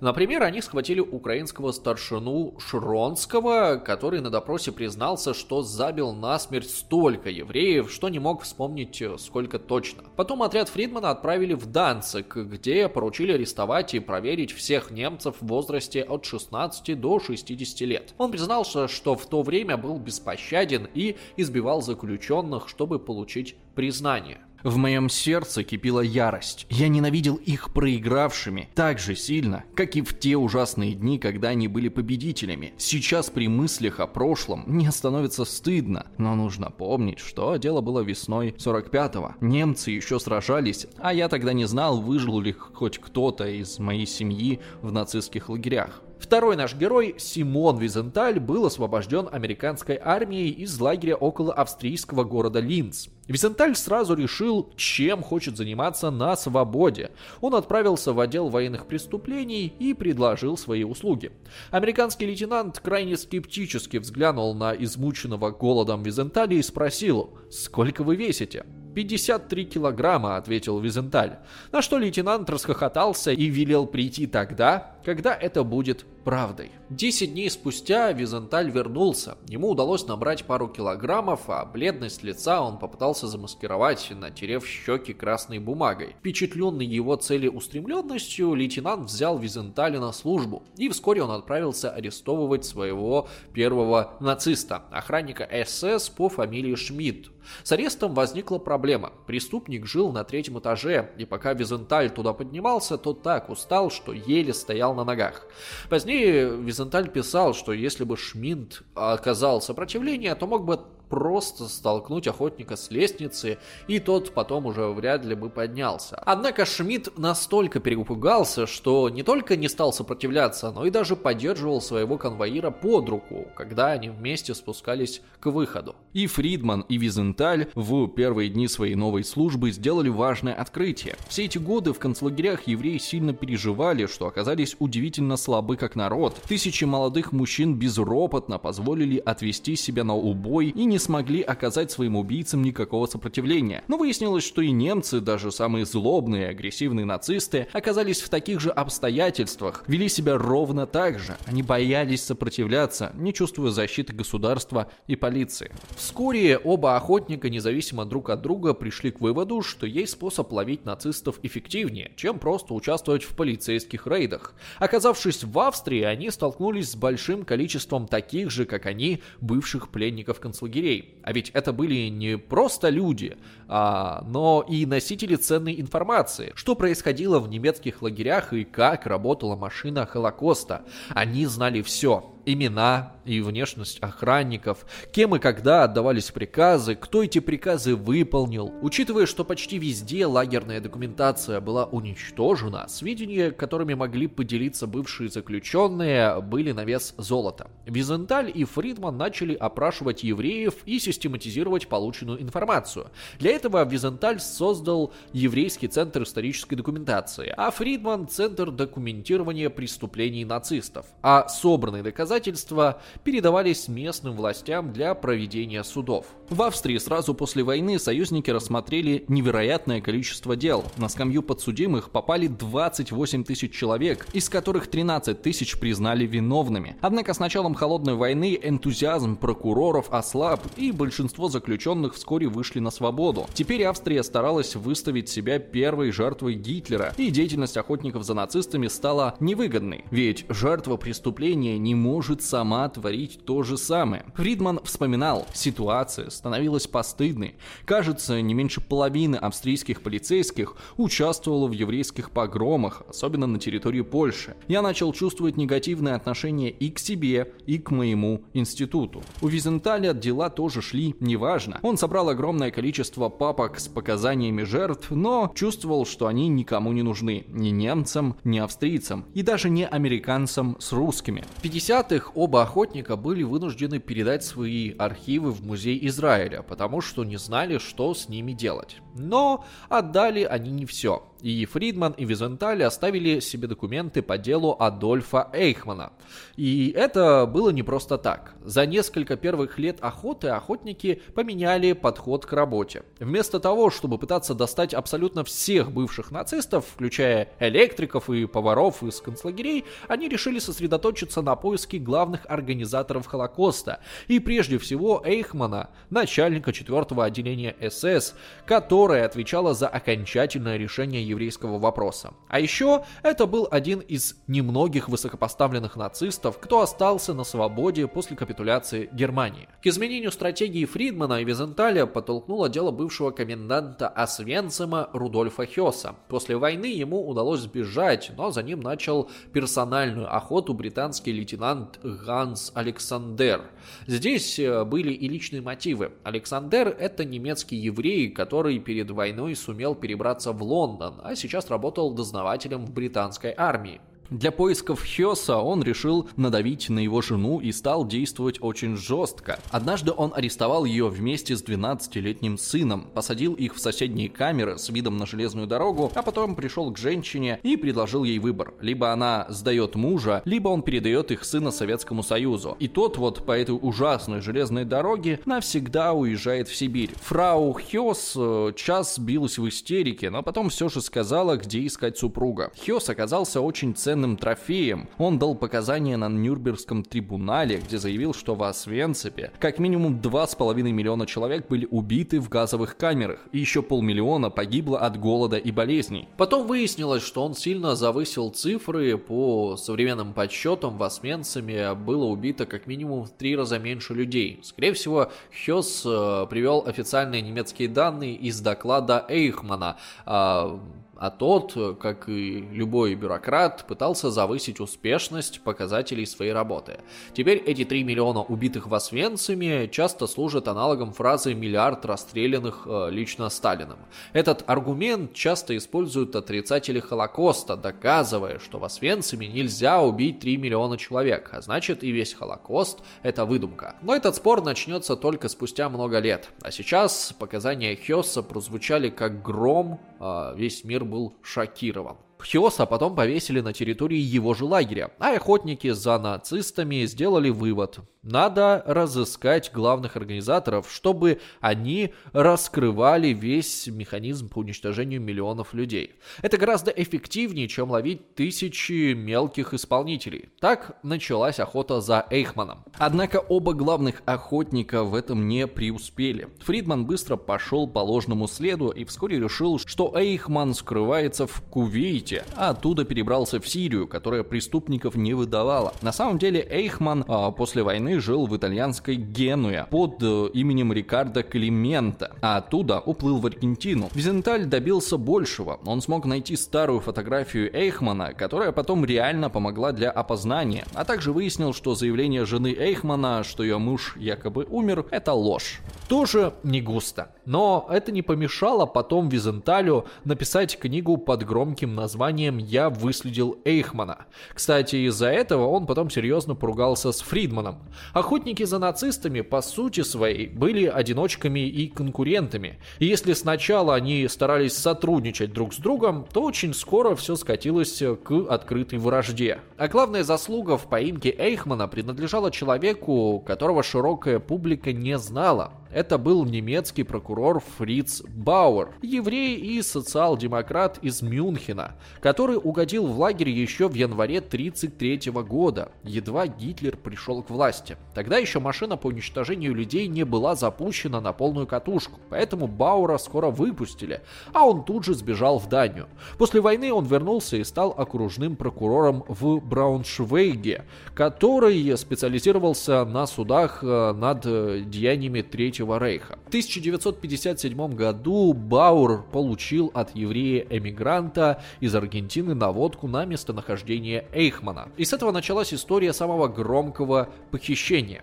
[0.00, 7.90] Например, они схватили украинского старшину Шронского, который на допросе признался, что забил насмерть столько евреев,
[7.90, 10.04] что не мог вспомнить э, сколько точно.
[10.16, 16.02] Потом отряд Фридмана отправили в Данцик, где поручили арестовать и проверить всех немцев в возрасте
[16.02, 18.14] от 16 до 60 лет.
[18.18, 24.40] Он признался, что в то время был беспощаден и избивал заключенных, чтобы получить признание.
[24.62, 26.66] В моем сердце кипела ярость.
[26.68, 31.66] Я ненавидел их проигравшими так же сильно, как и в те ужасные дни, когда они
[31.66, 32.74] были победителями.
[32.76, 38.50] Сейчас при мыслях о прошлом мне становится стыдно, но нужно помнить, что дело было весной
[38.50, 39.36] 45-го.
[39.40, 44.60] Немцы еще сражались, а я тогда не знал, выжил ли хоть кто-то из моей семьи
[44.82, 46.02] в нацистских лагерях.
[46.30, 53.08] Второй наш герой, Симон Визенталь, был освобожден американской армией из лагеря около австрийского города Линц.
[53.26, 57.10] Визенталь сразу решил, чем хочет заниматься на свободе.
[57.40, 61.32] Он отправился в отдел военных преступлений и предложил свои услуги.
[61.72, 68.64] Американский лейтенант крайне скептически взглянул на измученного голодом Визенталя и спросил, «Сколько вы весите?»
[68.94, 71.38] «53 килограмма»,— ответил Визенталь.
[71.70, 76.70] На что лейтенант расхохотался и велел прийти тогда, когда это будет правдой.
[76.90, 79.38] Десять дней спустя Визенталь вернулся.
[79.46, 86.16] Ему удалось набрать пару килограммов, а бледность лица он попытался замаскировать, натерев щеки красной бумагой.
[86.18, 94.16] Впечатленный его целеустремленностью, лейтенант взял Визенталя на службу, и вскоре он отправился арестовывать своего первого
[94.20, 97.30] нациста, охранника СС по фамилии Шмидт.
[97.62, 99.12] С арестом возникла проблема.
[99.26, 104.52] Преступник жил на третьем этаже, и пока Визенталь туда поднимался, то так устал, что еле
[104.52, 105.46] стоял на ногах.
[105.88, 112.76] Позднее Визенталь писал, что если бы Шмидт оказал сопротивление, то мог бы просто столкнуть охотника
[112.76, 116.16] с лестницы, и тот потом уже вряд ли бы поднялся.
[116.24, 122.16] Однако Шмидт настолько перепугался, что не только не стал сопротивляться, но и даже поддерживал своего
[122.16, 125.96] конвоира под руку, когда они вместе спускались к выходу.
[126.12, 131.16] И Фридман, и Визенталь в первые дни своей новой службы сделали важное открытие.
[131.28, 136.36] Все эти годы в концлагерях евреи сильно переживали, что оказались удивительно слабы как народ.
[136.46, 142.62] Тысячи молодых мужчин безропотно позволили отвести себя на убой и не смогли оказать своим убийцам
[142.62, 143.82] никакого сопротивления.
[143.88, 148.70] Но выяснилось, что и немцы, даже самые злобные и агрессивные нацисты, оказались в таких же
[148.70, 151.36] обстоятельствах, вели себя ровно так же.
[151.46, 155.72] Они боялись сопротивляться, не чувствуя защиты государства и полиции.
[155.96, 161.38] Вскоре оба охотника, независимо друг от друга, пришли к выводу, что есть способ ловить нацистов
[161.42, 164.54] эффективнее, чем просто участвовать в полицейских рейдах.
[164.78, 170.89] Оказавшись в Австрии, они столкнулись с большим количеством таких же, как они, бывших пленников концлагерей
[170.90, 171.14] людей.
[171.22, 173.36] А ведь это были не просто люди,
[173.68, 176.52] а, но и носители ценной информации.
[176.54, 180.82] Что происходило в немецких лагерях и как работала машина Холокоста.
[181.10, 187.94] Они знали все имена и внешность охранников, кем и когда отдавались приказы, кто эти приказы
[187.94, 188.72] выполнил.
[188.82, 196.72] Учитывая, что почти везде лагерная документация была уничтожена, сведения, которыми могли поделиться бывшие заключенные, были
[196.72, 197.70] на вес золота.
[197.86, 203.10] Визенталь и Фридман начали опрашивать евреев и систематизировать полученную информацию.
[203.38, 211.06] Для этого Визенталь создал Еврейский центр исторической документации, а Фридман– Центр документирования преступлений нацистов.
[211.22, 216.26] А собранные доказательства доказательства передавались местным властям для проведения судов.
[216.48, 220.84] В Австрии сразу после войны союзники рассмотрели невероятное количество дел.
[220.96, 226.96] На скамью подсудимых попали 28 тысяч человек, из которых 13 тысяч признали виновными.
[227.00, 233.46] Однако с началом холодной войны энтузиазм прокуроров ослаб, и большинство заключенных вскоре вышли на свободу.
[233.54, 240.04] Теперь Австрия старалась выставить себя первой жертвой Гитлера, и деятельность охотников за нацистами стала невыгодной,
[240.10, 244.26] ведь жертва преступления не может может сама творить то же самое.
[244.34, 247.54] Фридман вспоминал, ситуация становилась постыдной.
[247.86, 254.54] Кажется, не меньше половины австрийских полицейских участвовало в еврейских погромах, особенно на территории Польши.
[254.68, 259.22] Я начал чувствовать негативное отношение и к себе, и к моему институту.
[259.40, 261.78] У Визенталя дела тоже шли неважно.
[261.80, 267.46] Он собрал огромное количество папок с показаниями жертв, но чувствовал, что они никому не нужны.
[267.48, 271.44] Ни немцам, ни австрийцам, и даже не американцам с русскими.
[271.56, 277.24] В 50 1990 оба охотника были вынуждены передать свои архивы в музей Израиля, потому что
[277.24, 278.98] не знали, что с ними делать.
[279.14, 281.29] Но отдали они не все.
[281.42, 286.12] И Фридман, и Визенталь оставили себе документы по делу Адольфа Эйхмана.
[286.56, 288.54] И это было не просто так.
[288.62, 293.04] За несколько первых лет охоты охотники поменяли подход к работе.
[293.18, 299.84] Вместо того, чтобы пытаться достать абсолютно всех бывших нацистов, включая электриков и поваров из концлагерей,
[300.08, 304.00] они решили сосредоточиться на поиске главных организаторов Холокоста.
[304.28, 308.34] И прежде всего Эйхмана, начальника 4 отделения СС,
[308.66, 312.34] которое отвечало за окончательное решение еврейского вопроса.
[312.48, 319.08] А еще это был один из немногих высокопоставленных нацистов, кто остался на свободе после капитуляции
[319.12, 319.68] Германии.
[319.82, 326.14] К изменению стратегии Фридмана и Визенталя подтолкнуло дело бывшего коменданта Освенцима Рудольфа Хёса.
[326.28, 333.70] После войны ему удалось сбежать, но за ним начал персональную охоту британский лейтенант Ганс Александер.
[334.06, 336.12] Здесь э, были и личные мотивы.
[336.24, 342.84] Александер– это немецкий еврей, который перед войной сумел перебраться в Лондон, а сейчас работал дознавателем
[342.84, 344.00] в британской армии.
[344.30, 349.58] Для поисков Хёса он решил надавить на его жену и стал действовать очень жестко.
[349.70, 355.16] Однажды он арестовал ее вместе с 12-летним сыном, посадил их в соседние камеры с видом
[355.16, 358.72] на железную дорогу, а потом пришел к женщине и предложил ей выбор.
[358.80, 362.76] Либо она сдает мужа, либо он передает их сына Советскому Союзу.
[362.78, 367.10] И тот вот по этой ужасной железной дороге навсегда уезжает в Сибирь.
[367.22, 372.70] Фрау Хёс э, час билась в истерике, но потом все же сказала, где искать супруга.
[372.86, 375.08] Хёс оказался очень ценным военным трофеем.
[375.18, 381.26] Он дал показания на Нюрнбергском трибунале, где заявил, что в Освенципе как минимум 2,5 миллиона
[381.26, 386.28] человек были убиты в газовых камерах, и еще полмиллиона погибло от голода и болезней.
[386.36, 392.86] Потом выяснилось, что он сильно завысил цифры, по современным подсчетам в Освенциме было убито как
[392.86, 394.60] минимум в три раза меньше людей.
[394.62, 395.30] Скорее всего,
[395.64, 400.78] Хёс э, привел официальные немецкие данные из доклада Эйхмана, э,
[401.20, 407.00] а тот, как и любой бюрократ, пытался завысить успешность показателей своей работы.
[407.34, 413.50] Теперь эти 3 миллиона убитых в Освенциме часто служат аналогом фразы «миллиард расстрелянных э, лично
[413.50, 413.98] Сталиным».
[414.32, 421.50] Этот аргумент часто используют отрицатели Холокоста, доказывая, что в Освенциме нельзя убить 3 миллиона человек,
[421.52, 423.96] а значит и весь Холокост– это выдумка.
[424.00, 426.48] Но этот спор начнется только спустя много лет.
[426.62, 432.16] А сейчас показания Хёса прозвучали как гром, а весь мир был шокирован.
[432.42, 438.00] Хиоса потом повесили на территории его же лагеря, а охотники за нацистами сделали вывод.
[438.22, 446.16] Надо разыскать главных организаторов, чтобы они раскрывали весь механизм по уничтожению миллионов людей.
[446.42, 450.50] Это гораздо эффективнее, чем ловить тысячи мелких исполнителей.
[450.60, 452.84] Так началась охота за Эйхманом.
[452.98, 456.48] Однако оба главных охотника в этом не преуспели.
[456.60, 462.70] Фридман быстро пошел по ложному следу и вскоре решил, что Эйхман скрывается в Кувейте, а
[462.70, 465.94] оттуда перебрался в Сирию, которая преступников не выдавала.
[466.02, 470.92] На самом деле Эйхман а, после войны войны жил в итальянской Генуе под э, именем
[470.92, 474.08] Рикардо Климента, а оттуда уплыл в Аргентину.
[474.14, 475.78] Визенталь добился большего.
[475.84, 481.72] Он смог найти старую фотографию Эйхмана, которая потом реально помогла для опознания, а также выяснил,
[481.72, 485.80] что заявление жены Эйхмана, что ее муж якобы умер, это ложь.
[486.08, 487.30] Тоже не густо.
[487.46, 494.26] Но это не помешало потом Визенталю написать книгу под громким названием «Я выследил Эйхмана».
[494.54, 497.78] Кстати, из-за этого он потом серьезно поругался с Фридманом.
[498.12, 502.78] Охотники за нацистами, по сути своей, были одиночками и конкурентами.
[502.98, 508.46] И если сначала они старались сотрудничать друг с другом, то очень скоро все скатилось к
[508.48, 509.60] открытой вражде.
[509.76, 515.72] А главная заслуга в поимке Эйхмана принадлежала человеку, которого широкая публика не знала.
[515.92, 523.48] Это был немецкий прокурор Фриц Бауэр, еврей и социал-демократ из Мюнхена, который угодил в лагерь
[523.48, 527.89] еще в январе 1933 года, едва Гитлер пришел к власти.
[528.14, 533.50] Тогда еще машина по уничтожению людей не была запущена на полную катушку, поэтому Бауэра скоро
[533.50, 534.20] выпустили,
[534.52, 536.08] а он тут же сбежал в Данию.
[536.38, 544.12] После войны он вернулся и стал окружным прокурором в Брауншвейге, который специализировался на судах э,
[544.12, 546.38] над э, деяниями Третьего Рейха.
[546.44, 554.88] В 1957 году Бауэр получил от еврея-эмигранта из Аргентины наводку на местонахождение Эйхмана.
[554.96, 557.79] И с этого началась история самого громкого похищения.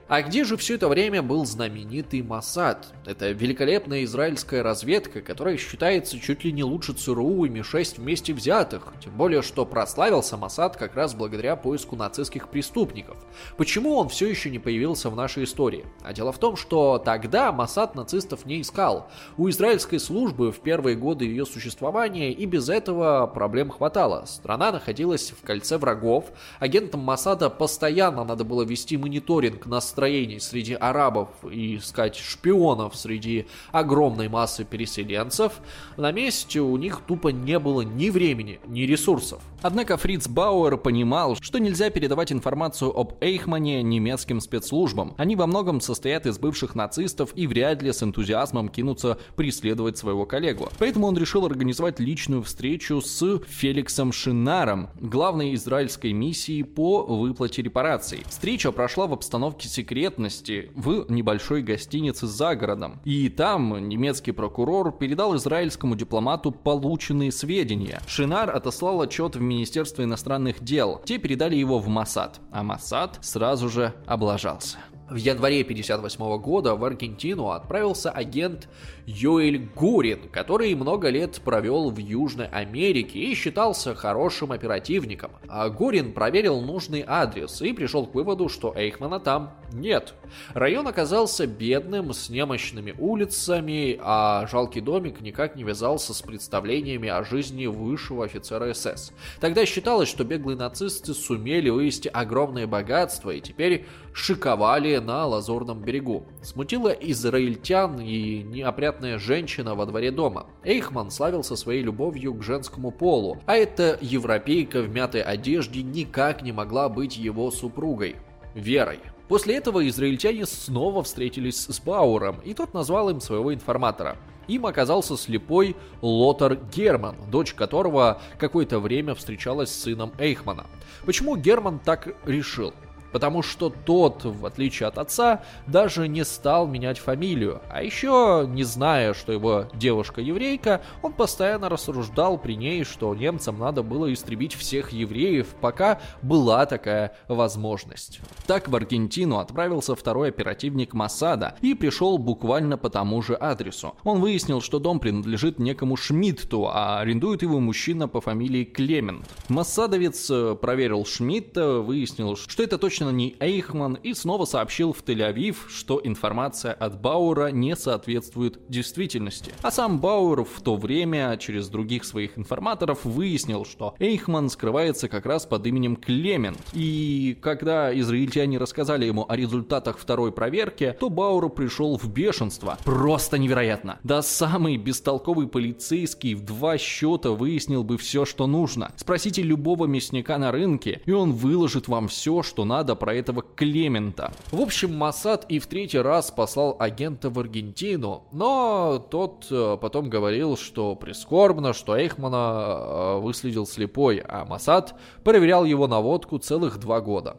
[0.08, 2.94] А где же все это время был знаменитый Масад?
[3.06, 8.94] Это великолепная израильская разведка, которая считается чуть ли не лучше ЦРУ и Ми-6 вместе взятых.
[9.04, 13.18] Тем более, что прославился Масад как раз благодаря поиску нацистских преступников.
[13.58, 15.86] Почему он все еще не появился в нашей истории?
[16.04, 19.08] А дело в том, что Тогда Масад нацистов не искал.
[19.38, 24.26] У израильской службы в первые годы ее существования и без этого проблем хватало.
[24.26, 26.26] Страна находилась в кольце врагов.
[26.60, 34.30] Агентам Масада постоянно надо было вести мониторинг настроений среди арабов и искать шпионов среди огромной
[34.30, 35.54] массы переселенцев.
[35.98, 39.42] На месте у них тупо не было ни времени, ни ресурсов.
[39.62, 45.16] Однако Фриц Бауэр понимал, что нельзя передавать информацию об Эйхмане немецким спецслужбам.
[45.18, 50.26] Они во многом состоят из бывших нацистов и вряд ли с энтузиазмом кинутся преследовать своего
[50.26, 50.70] коллегу.
[50.78, 58.24] Поэтому он решил организовать личную встречу с Феликсом Шинаром, главной израильской миссии по выплате репараций.
[58.28, 59.37] Встреча прошла в обстановке
[59.68, 63.00] секретности в небольшой гостинице за городом.
[63.06, 68.02] И там немецкий прокурор передал израильскому дипломату полученные сведения.
[68.08, 71.02] Шинар отослал отчет в Министерство иностранных дел.
[71.06, 74.78] Те передали его в Масад, а Масад сразу же облажался.
[75.10, 78.68] В январе 1958 года в Аргентину отправился агент
[79.06, 85.32] Йоэль Гурин, который много лет провел в Южной Америке и считался хорошим оперативником.
[85.48, 90.14] А Гурин проверил нужный адрес и пришел к выводу, что Эйхмана там нет.
[90.54, 97.24] Район оказался бедным, с немощными улицами, а жалкий домик никак не вязался с представлениями о
[97.24, 99.14] жизни высшего офицера СС.
[99.40, 106.26] Тогда считалось, что беглые нацисты сумели вывести огромное богатство и теперь шиковали на Лазурном берегу.
[106.42, 110.48] Смутила израильтян и неопрятная женщина во дворе дома.
[110.64, 116.52] Эйхман славился своей любовью к женскому полу, а эта европейка в мятой одежде никак не
[116.52, 118.16] могла быть его супругой.
[118.54, 119.00] Верой.
[119.28, 124.18] После этого израильтяне снова встретились с Бауэром, и тот назвал им своего информатора.
[124.48, 130.68] Им оказался слепой Лотар Герман, дочь которого какое-то время встречалась с сыном Эйхмана.
[131.06, 132.74] Почему Герман так решил?
[133.18, 137.64] Потому что тот, в отличие от отца, даже не стал менять фамилию.
[137.68, 143.58] А еще, не зная, что его девушка еврейка, он постоянно рассуждал при ней, что немцам
[143.58, 148.20] надо было истребить всех евреев, пока была такая возможность.
[148.46, 153.96] Так в Аргентину отправился второй оперативник Масада и пришел буквально по тому же адресу.
[154.04, 159.28] Он выяснил, что дом принадлежит некому Шмидту, а арендует его мужчина по фамилии Клемент.
[159.50, 165.56] Массадовец э, проверил Шмидта, выяснил, что это точно не Эйхман и снова сообщил в Тель-Авив,
[165.70, 169.52] что информация от Бауэра не соответствует действительности.
[169.62, 175.26] А сам Бауэр в то время через других своих информаторов выяснил, что Эйхман скрывается как
[175.26, 176.60] раз под именем Клемент.
[176.74, 182.78] И когда израильтяне рассказали ему о результатах второй проверки, то Бауэр пришел в бешенство.
[182.84, 184.00] Просто невероятно.
[184.04, 188.92] Да самый бестолковый полицейский в два счета выяснил бы все, что нужно.
[188.96, 193.42] Спросите любого мясника на рынке, и он выложит вам все, что надо надо про этого
[193.42, 194.32] Клемента.
[194.50, 200.10] В общем, Масад и в третий раз послал агента в Аргентину, но тот э, потом
[200.10, 207.02] говорил, что прискорбно, что Эйхмана э, выследил слепой, а Масад проверял его наводку целых два
[207.02, 207.36] года.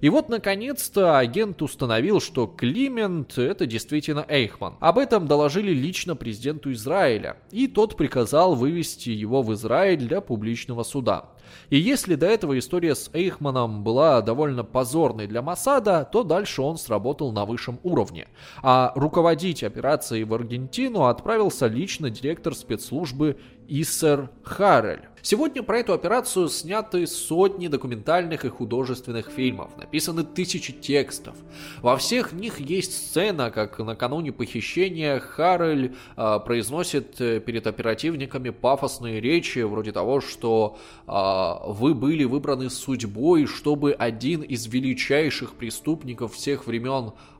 [0.00, 4.74] И вот, наконец-то, агент установил, что Климент— это действительно Эйхман.
[4.80, 10.82] Об этом доложили лично президенту Израиля, и тот приказал вывести его в Израиль для публичного
[10.82, 11.30] суда.
[11.68, 16.78] И если до этого история с Эйхманом была довольно позорной для Масада, то дальше он
[16.78, 18.28] сработал на высшем уровне.
[18.62, 23.36] А руководить операцией в Аргентину отправился лично директор спецслужбы
[23.68, 25.10] Иссер Харрель.
[25.22, 31.34] Сегодня про эту операцию сняты сотни документальных и художественных фильмов, написаны тысячи текстов.
[31.82, 39.58] Во всех них есть сцена, как накануне похищения Харрель э, произносит перед оперативниками пафосные речи,
[39.58, 47.12] вроде того, что э, вы были выбраны судьбой, чтобы один из величайших преступников всех времен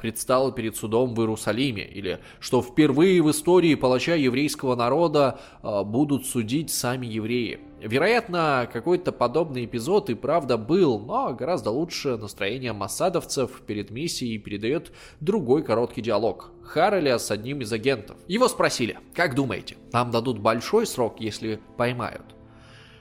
[0.00, 6.26] предстал перед судом в Иерусалиме, или что впервые в истории палача еврейского народа а, будут
[6.26, 7.60] судить сами евреи.
[7.80, 14.92] Вероятно, какой-то подобный эпизод и правда был, но гораздо лучше настроение массадовцев перед миссией передает
[15.20, 16.50] другой короткий диалог.
[16.64, 18.16] Харреля с одним из агентов.
[18.26, 22.34] Его спросили, как думаете, нам дадут большой срок, если поймают?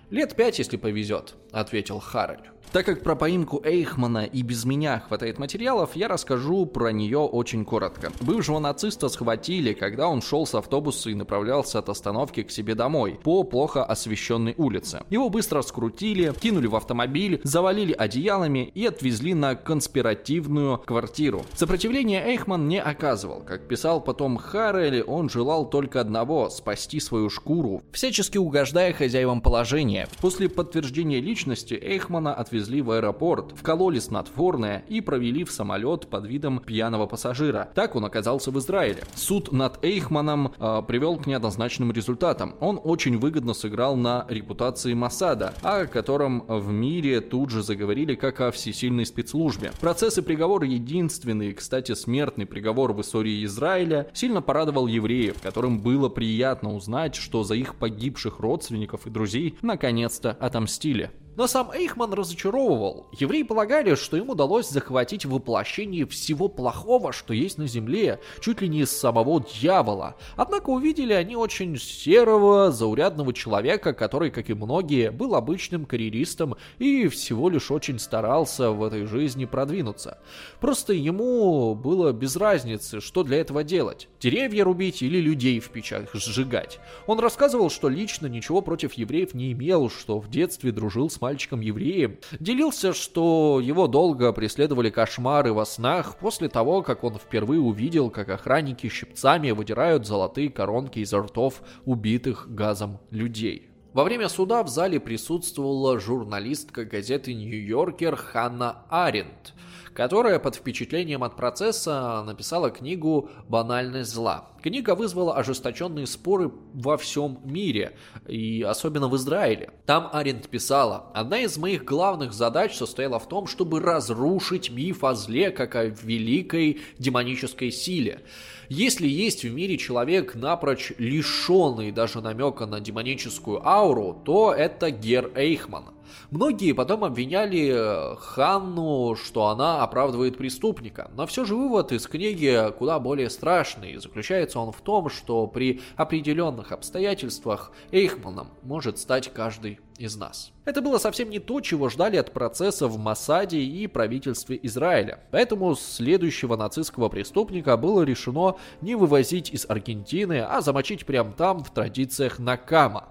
[0.10, 2.52] Лет пять, если повезет, ответил Харрель.
[2.74, 7.64] Так как про поимку Эйхмана и без меня хватает материалов, я расскажу про нее очень
[7.64, 8.12] коротко.
[8.20, 13.20] Бывшего нациста схватили, когда он шел с автобуса и направлялся от остановки к себе домой
[13.24, 15.02] по плохо освещенной улице.
[15.10, 21.46] Его быстро скрутили, кинули в автомобиль, завалили одеялами и отвезли на конспиративную квартиру.
[21.54, 23.44] Сопротивления Эйхман не оказывал.
[23.44, 30.10] Как писал потом Харрелли, он желал только одного– спасти свою шкуру, всячески угождая хозяевам положения.
[30.20, 36.26] После подтверждения личности Эйхмана отвезли отвезли в аэропорт, вкололи снотворное и провели в самолет под
[36.26, 37.70] видом пьяного пассажира.
[37.76, 39.04] Так он оказался в Израиле.
[39.14, 42.56] Суд над Эйхманом э, привел к неоднозначным результатам.
[42.60, 48.42] Он очень выгодно сыграл на репутации Масада, о котором в мире тут же заговорили как
[48.42, 49.72] о всесильной спецслужбе.
[49.80, 56.10] Процесс и приговор единственный, кстати, смертный приговор в истории Израиля, сильно порадовал евреев, которым было
[56.10, 61.12] приятно узнать, что за их погибших родственников и друзей наконец-то отомстили.
[61.38, 63.06] Но сам Эйхман разочаровывал.
[63.12, 68.68] Евреи полагали, что им удалось захватить воплощение всего плохого, что есть на земле, чуть ли
[68.68, 70.16] не из самого дьявола.
[70.36, 77.08] Однако увидели они очень серого, заурядного человека, который, как и многие, был обычным карьеристом и
[77.08, 80.18] всего лишь очень старался в этой жизни продвинуться.
[80.60, 84.10] Просто ему было без разницы, что для этого делать.
[84.20, 86.80] Деревья рубить или людей в печах сжигать.
[87.06, 92.20] Он рассказывал, что лично ничего против евреев не имел, что в детстве дружил с мальчиком-евреем,
[92.40, 98.30] делился, что его долго преследовали кошмары во снах после того, как он впервые увидел, как
[98.30, 103.70] охранники щипцами выдирают золотые коронки изо ртов убитых газом людей.
[103.92, 109.54] Во время суда в зале присутствовала журналистка газеты «Нью-Йоркер» Ханна Аренд,
[109.98, 114.52] которая под впечатлением от процесса написала книгу «Банальность зла».
[114.62, 119.72] Книга вызвала ожесточенные споры во всем мире, и особенно в Израиле.
[119.88, 125.16] Там Аренд писала, «Одна из моих главных задач состояла в том, чтобы разрушить миф о
[125.16, 128.22] зле, как о великой демонической силе.
[128.70, 135.32] Если есть в мире человек, напрочь лишенный даже намека на демоническую ауру, то это Гер
[135.34, 135.97] Эйхман.
[136.32, 142.72] Многие потом обвиняли э, Ханну, что она оправдывает преступника, но все же вывод из книги
[142.78, 143.98] куда более страшный.
[143.98, 150.52] Заключается он в том, что при определенных обстоятельствах Эйхманом может стать каждый из нас.
[150.68, 155.20] Это было совсем не то, чего ждали от процесса в Масаде и правительстве Израиля.
[155.32, 161.72] Поэтому следующего нацистского преступника было решено не вывозить из Аргентины, а замочить прямо там в
[161.72, 163.10] традициях Накама.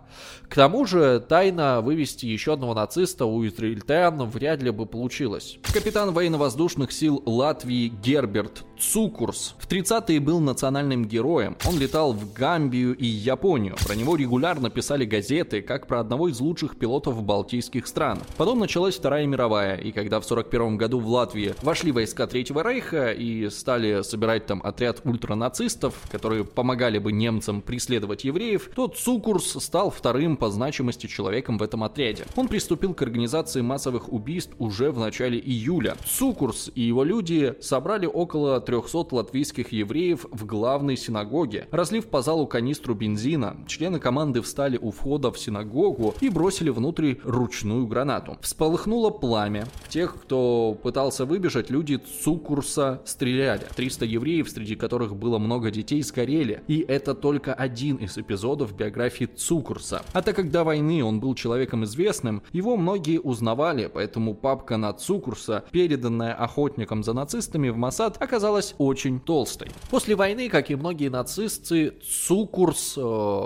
[0.49, 5.59] К тому же тайно вывести еще одного нациста у израильтян вряд ли бы получилось.
[5.73, 11.57] Капитан военно-воздушных сил Латвии Герберт Цукурс в 30-е был национальным героем.
[11.67, 13.77] Он летал в Гамбию и Японию.
[13.87, 18.19] Про него регулярно писали газеты, как про одного из лучших пилотов балтийских стран.
[18.37, 23.13] Потом началась Вторая мировая, и когда в 41 году в Латвии вошли войска Третьего Рейха
[23.13, 29.91] и стали собирать там отряд ультранацистов, которые помогали бы немцам преследовать евреев, то Цукурс стал
[29.91, 32.25] вторым по значимости человеком в этом отряде.
[32.37, 35.97] Он приступил к организации массовых убийств уже в начале июля.
[36.07, 41.69] Цукурс и его люди собрали около 300 латвийских евреев в главной синагоге.
[41.71, 47.17] Разлив по залу канистру бензина, члены команды встали у входа в синагогу и бросили внутрь
[47.25, 48.39] ручную гранату.
[48.41, 49.67] Всполыхнуло пламя.
[49.89, 53.67] Тех, кто пытался выбежать, люди Цукурса стреляли.
[53.75, 56.63] 300 евреев, среди которых было много детей, сгорели.
[56.69, 60.03] И это только один из эпизодов биографии Цукурса.
[60.13, 64.93] А так как до войны он был человеком известным, его многие узнавали, поэтому папка на
[64.93, 69.69] Цукурса, переданная охотникам за нацистами в Масад, оказалась очень толстой.
[69.91, 71.95] После войны, как и многие нацисты,
[72.27, 73.01] Цукурс э,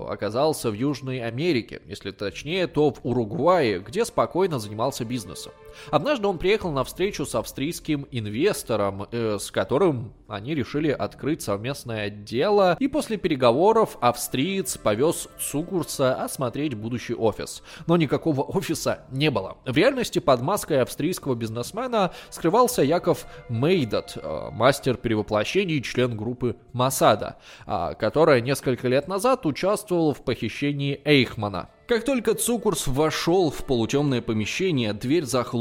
[0.08, 5.52] оказался в Южной Америке, если точнее, то в Уругвае, где спокойно занимался бизнесом.
[5.90, 12.10] Однажды он приехал на встречу с австрийским инвестором, э, с которым они решили открыть совместное
[12.10, 17.62] дело, и после переговоров австриец повез Цукурса осмотреть будущий офис.
[17.86, 19.58] Но никакого офиса не было.
[19.64, 26.56] В реальности под маской австрийского бизнесмена скрывался Яков Мейдат, э, мастер перевоплощений и член группы
[26.72, 31.70] Масада, э, которая несколько лет назад участвовала в похищении Эйхмана.
[31.90, 35.59] Как только Цукурс вошел в полутемное помещение, дверь захлопнулась,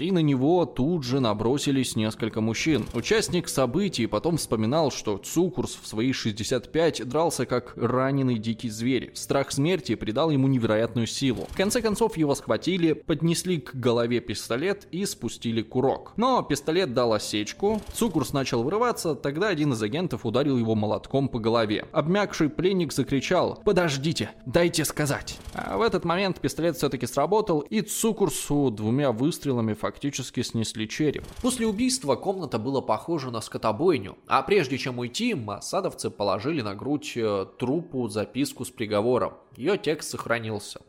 [0.00, 2.86] и на него тут же набросились несколько мужчин.
[2.94, 9.10] Участник событий потом вспоминал, что Цукурс в свои 65 дрался как раненый дикий зверь.
[9.14, 11.46] Страх смерти придал ему невероятную силу.
[11.50, 16.12] В конце концов его схватили, поднесли к голове пистолет и спустили курок.
[16.16, 21.38] Но пистолет дал осечку, Цукурс начал вырываться, тогда один из агентов ударил его молотком по
[21.38, 21.86] голове.
[21.92, 28.70] Обмякший пленник закричал «Подождите, дайте сказать!» А в этот момент пистолет все-таки сработал, и Цукурсу
[28.70, 29.29] двумя выстрелами
[29.74, 31.24] фактически снесли череп.
[31.42, 37.12] После убийства комната была похожа на скотобойню, а прежде чем уйти, массадовцы положили на грудь
[37.16, 39.34] э, трупу записку с приговором.
[39.56, 40.80] Ее текст сохранился.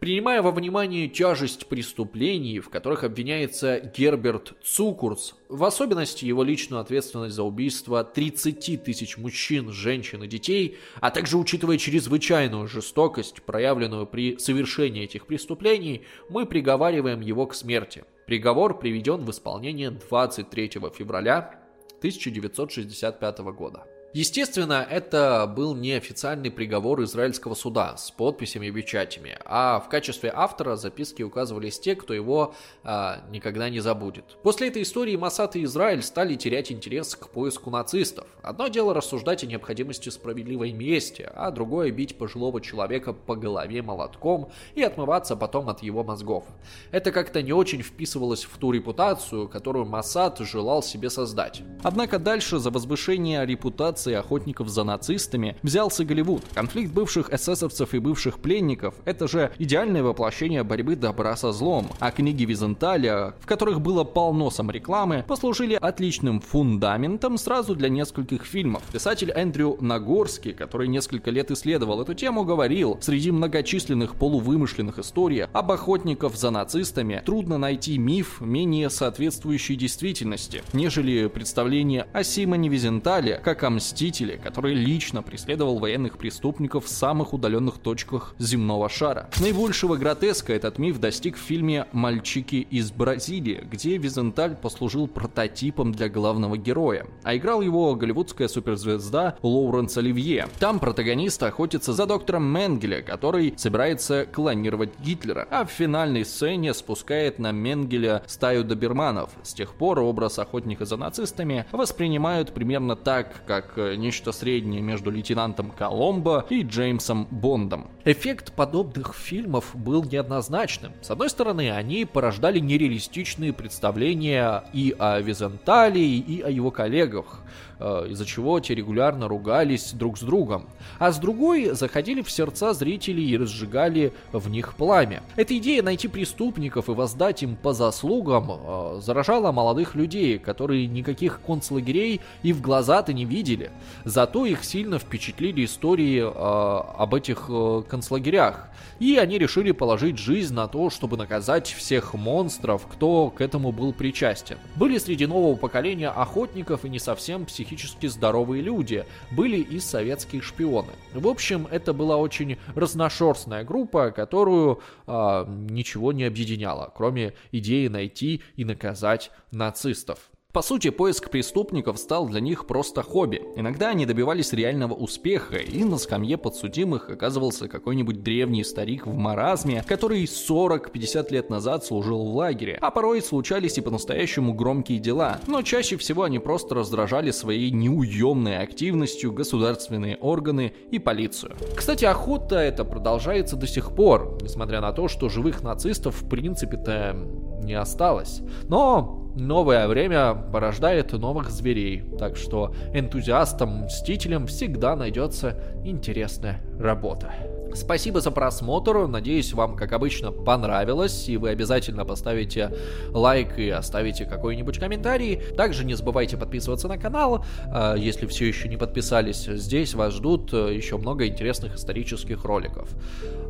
[0.00, 7.36] Принимая во внимание тяжесть преступлений, в которых обвиняется Герберт Цукурс, в особенности его личную ответственность
[7.36, 14.36] за убийство 30 тысяч мужчин, женщин и детей, а также учитывая чрезвычайную жестокость, проявленную при
[14.36, 18.04] совершении этих преступлений, мы приговариваем его к смерти.
[18.26, 21.60] Приговор приведен в исполнение 23 февраля
[22.00, 23.86] 1965 года.
[24.14, 30.76] Естественно, это был неофициальный приговор израильского суда с подписями и печатями, а в качестве автора
[30.76, 32.54] записки указывались те, кто его
[32.84, 34.36] а, никогда не забудет.
[34.44, 38.28] После этой истории Масад и Израиль стали терять интерес к поиску нацистов.
[38.40, 44.52] Одно дело рассуждать о необходимости справедливой мести, а другое бить пожилого человека по голове молотком
[44.76, 46.44] и отмываться потом от его мозгов.
[46.92, 51.62] Это как-то не очень вписывалось в ту репутацию, которую Масад желал себе создать.
[51.82, 56.42] Однако дальше за возвышение репутации операции охотников за нацистами взялся Голливуд.
[56.54, 61.88] Конфликт бывших эсэсовцев и бывших пленников– это же идеальное воплощение борьбы добра со злом.
[62.00, 68.82] А книги Визенталя, в которых было полно саморекламы, послужили отличным фундаментом сразу для нескольких фильмов.
[68.92, 75.70] Писатель Эндрю Нагорский, который несколько лет исследовал эту тему, говорил, среди многочисленных полувымышленных историй об
[75.70, 83.62] охотников за нацистами трудно найти миф, менее соответствующий действительности, нежели представление о Симоне Визентале как
[83.62, 89.30] о мстителе Мстители, который лично преследовал военных преступников в самых удаленных точках земного шара.
[89.38, 96.08] Наибольшего гротеска этот миф достиг в фильме «Мальчики из Бразилии», где Визенталь послужил прототипом для
[96.08, 100.48] главного героя, а играл его голливудская суперзвезда Лоуренс Оливье.
[100.58, 107.38] Там протагонист охотится за доктором Менгеле, который собирается клонировать Гитлера, а в финальной сцене спускает
[107.38, 109.30] на Менгеля стаю доберманов.
[109.44, 115.70] С тех пор образ охотника за нацистами воспринимают примерно так, как нечто среднее между лейтенантом
[115.70, 117.88] Коломбо и Джеймсом Бондом.
[118.04, 120.92] Эффект подобных фильмов был неоднозначным.
[121.00, 127.40] С одной стороны, они порождали нереалистичные представления и о Визенталии, и о его коллегах.
[127.86, 130.66] Э, из-за чего те регулярно ругались друг с другом.
[130.98, 135.22] А с другой заходили в сердца зрителей и разжигали в них пламя.
[135.36, 141.42] Эта идея найти преступников и воздать им по заслугам э, заражала молодых людей, которые никаких
[141.46, 143.70] концлагерей и в глаза-то не видели.
[144.06, 147.50] Зато их сильно впечатлили истории э, об этих
[147.86, 148.70] концлагерях.
[148.98, 153.92] И они решили положить жизнь на то, чтобы наказать всех монстров, кто к этому был
[153.92, 154.56] причастен.
[154.76, 160.42] Были среди нового поколения охотников и не совсем психически психически здоровые люди, были и советские
[160.42, 160.92] шпионы.
[161.12, 168.42] В общем, это была очень разношерстная группа, которую э, ничего не объединяло, кроме идеи найти
[168.56, 170.18] и наказать нацистов.
[170.54, 173.42] По сути, поиск преступников стал для них просто хобби.
[173.56, 179.84] Иногда они добивались реального успеха, и на скамье подсудимых оказывался какой-нибудь древний старик в маразме,
[179.84, 182.78] который 40-50 лет назад служил в лагере.
[182.80, 188.58] А порой случались и по-настоящему громкие дела, но чаще всего они просто раздражали своей неуемной
[188.58, 191.56] активностью государственные органы и полицию.
[191.74, 197.16] Кстати, охота это продолжается до сих пор, несмотря на то, что живых нацистов в принципе-то
[197.62, 198.42] не осталось.
[198.68, 207.32] Но новое время порождает новых зверей, так что энтузиастам, мстителям всегда найдется интересная работа.
[207.74, 209.08] Спасибо за просмотр.
[209.08, 211.28] Надеюсь, вам, как обычно, понравилось.
[211.28, 212.70] И вы обязательно поставите
[213.10, 215.40] лайк и оставите какой-нибудь комментарий.
[215.56, 219.46] Также не забывайте подписываться на канал, а, если все еще не подписались.
[219.46, 222.88] Здесь вас ждут э, еще много интересных исторических роликов.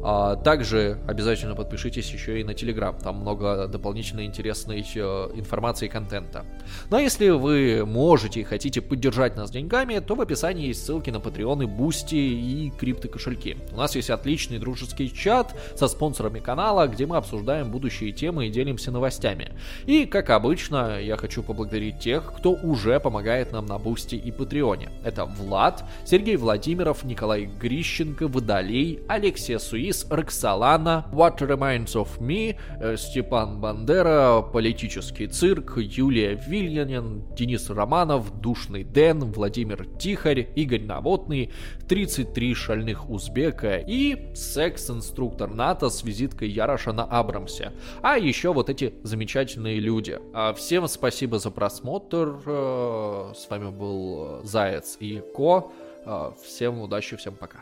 [0.02, 2.96] А, также обязательно подпишитесь еще и на Телеграм.
[2.96, 6.46] Там много дополнительной интересной э, информации и контента.
[6.88, 11.10] Ну а если вы можете и хотите поддержать нас деньгами, то в описании есть ссылки
[11.10, 12.70] на Patreon, Бусти и
[13.14, 13.56] криптокошельки.
[13.72, 18.50] У нас есть отличный дружеский чат со спонсорами канала, где мы обсуждаем будущие темы и
[18.50, 19.52] делимся новостями.
[19.86, 24.90] И, как обычно, я хочу поблагодарить тех, кто уже помогает нам на Бусти и Патреоне.
[25.04, 32.96] Это Влад, Сергей Владимиров, Николай Грищенко, Водолей, Алексей Суис, Роксолана, What Remains of Me, э,
[32.96, 41.52] Степан Бандера, Политический цирк, Юлия Вильянин, Денис Романов, Душный Дэн, Владимир Тихарь, Игорь Наводный,
[41.88, 47.72] 33 шальных узбека и секс-инструктор НАТО с визиткой Яроша на Абрамсе.
[48.02, 50.18] А еще вот эти замечательные люди.
[50.32, 52.40] А, всем спасибо за просмотр.
[52.46, 55.72] Э, с вами был Заяц и Ко.
[56.06, 57.60] Э, всем удачи, всем пока.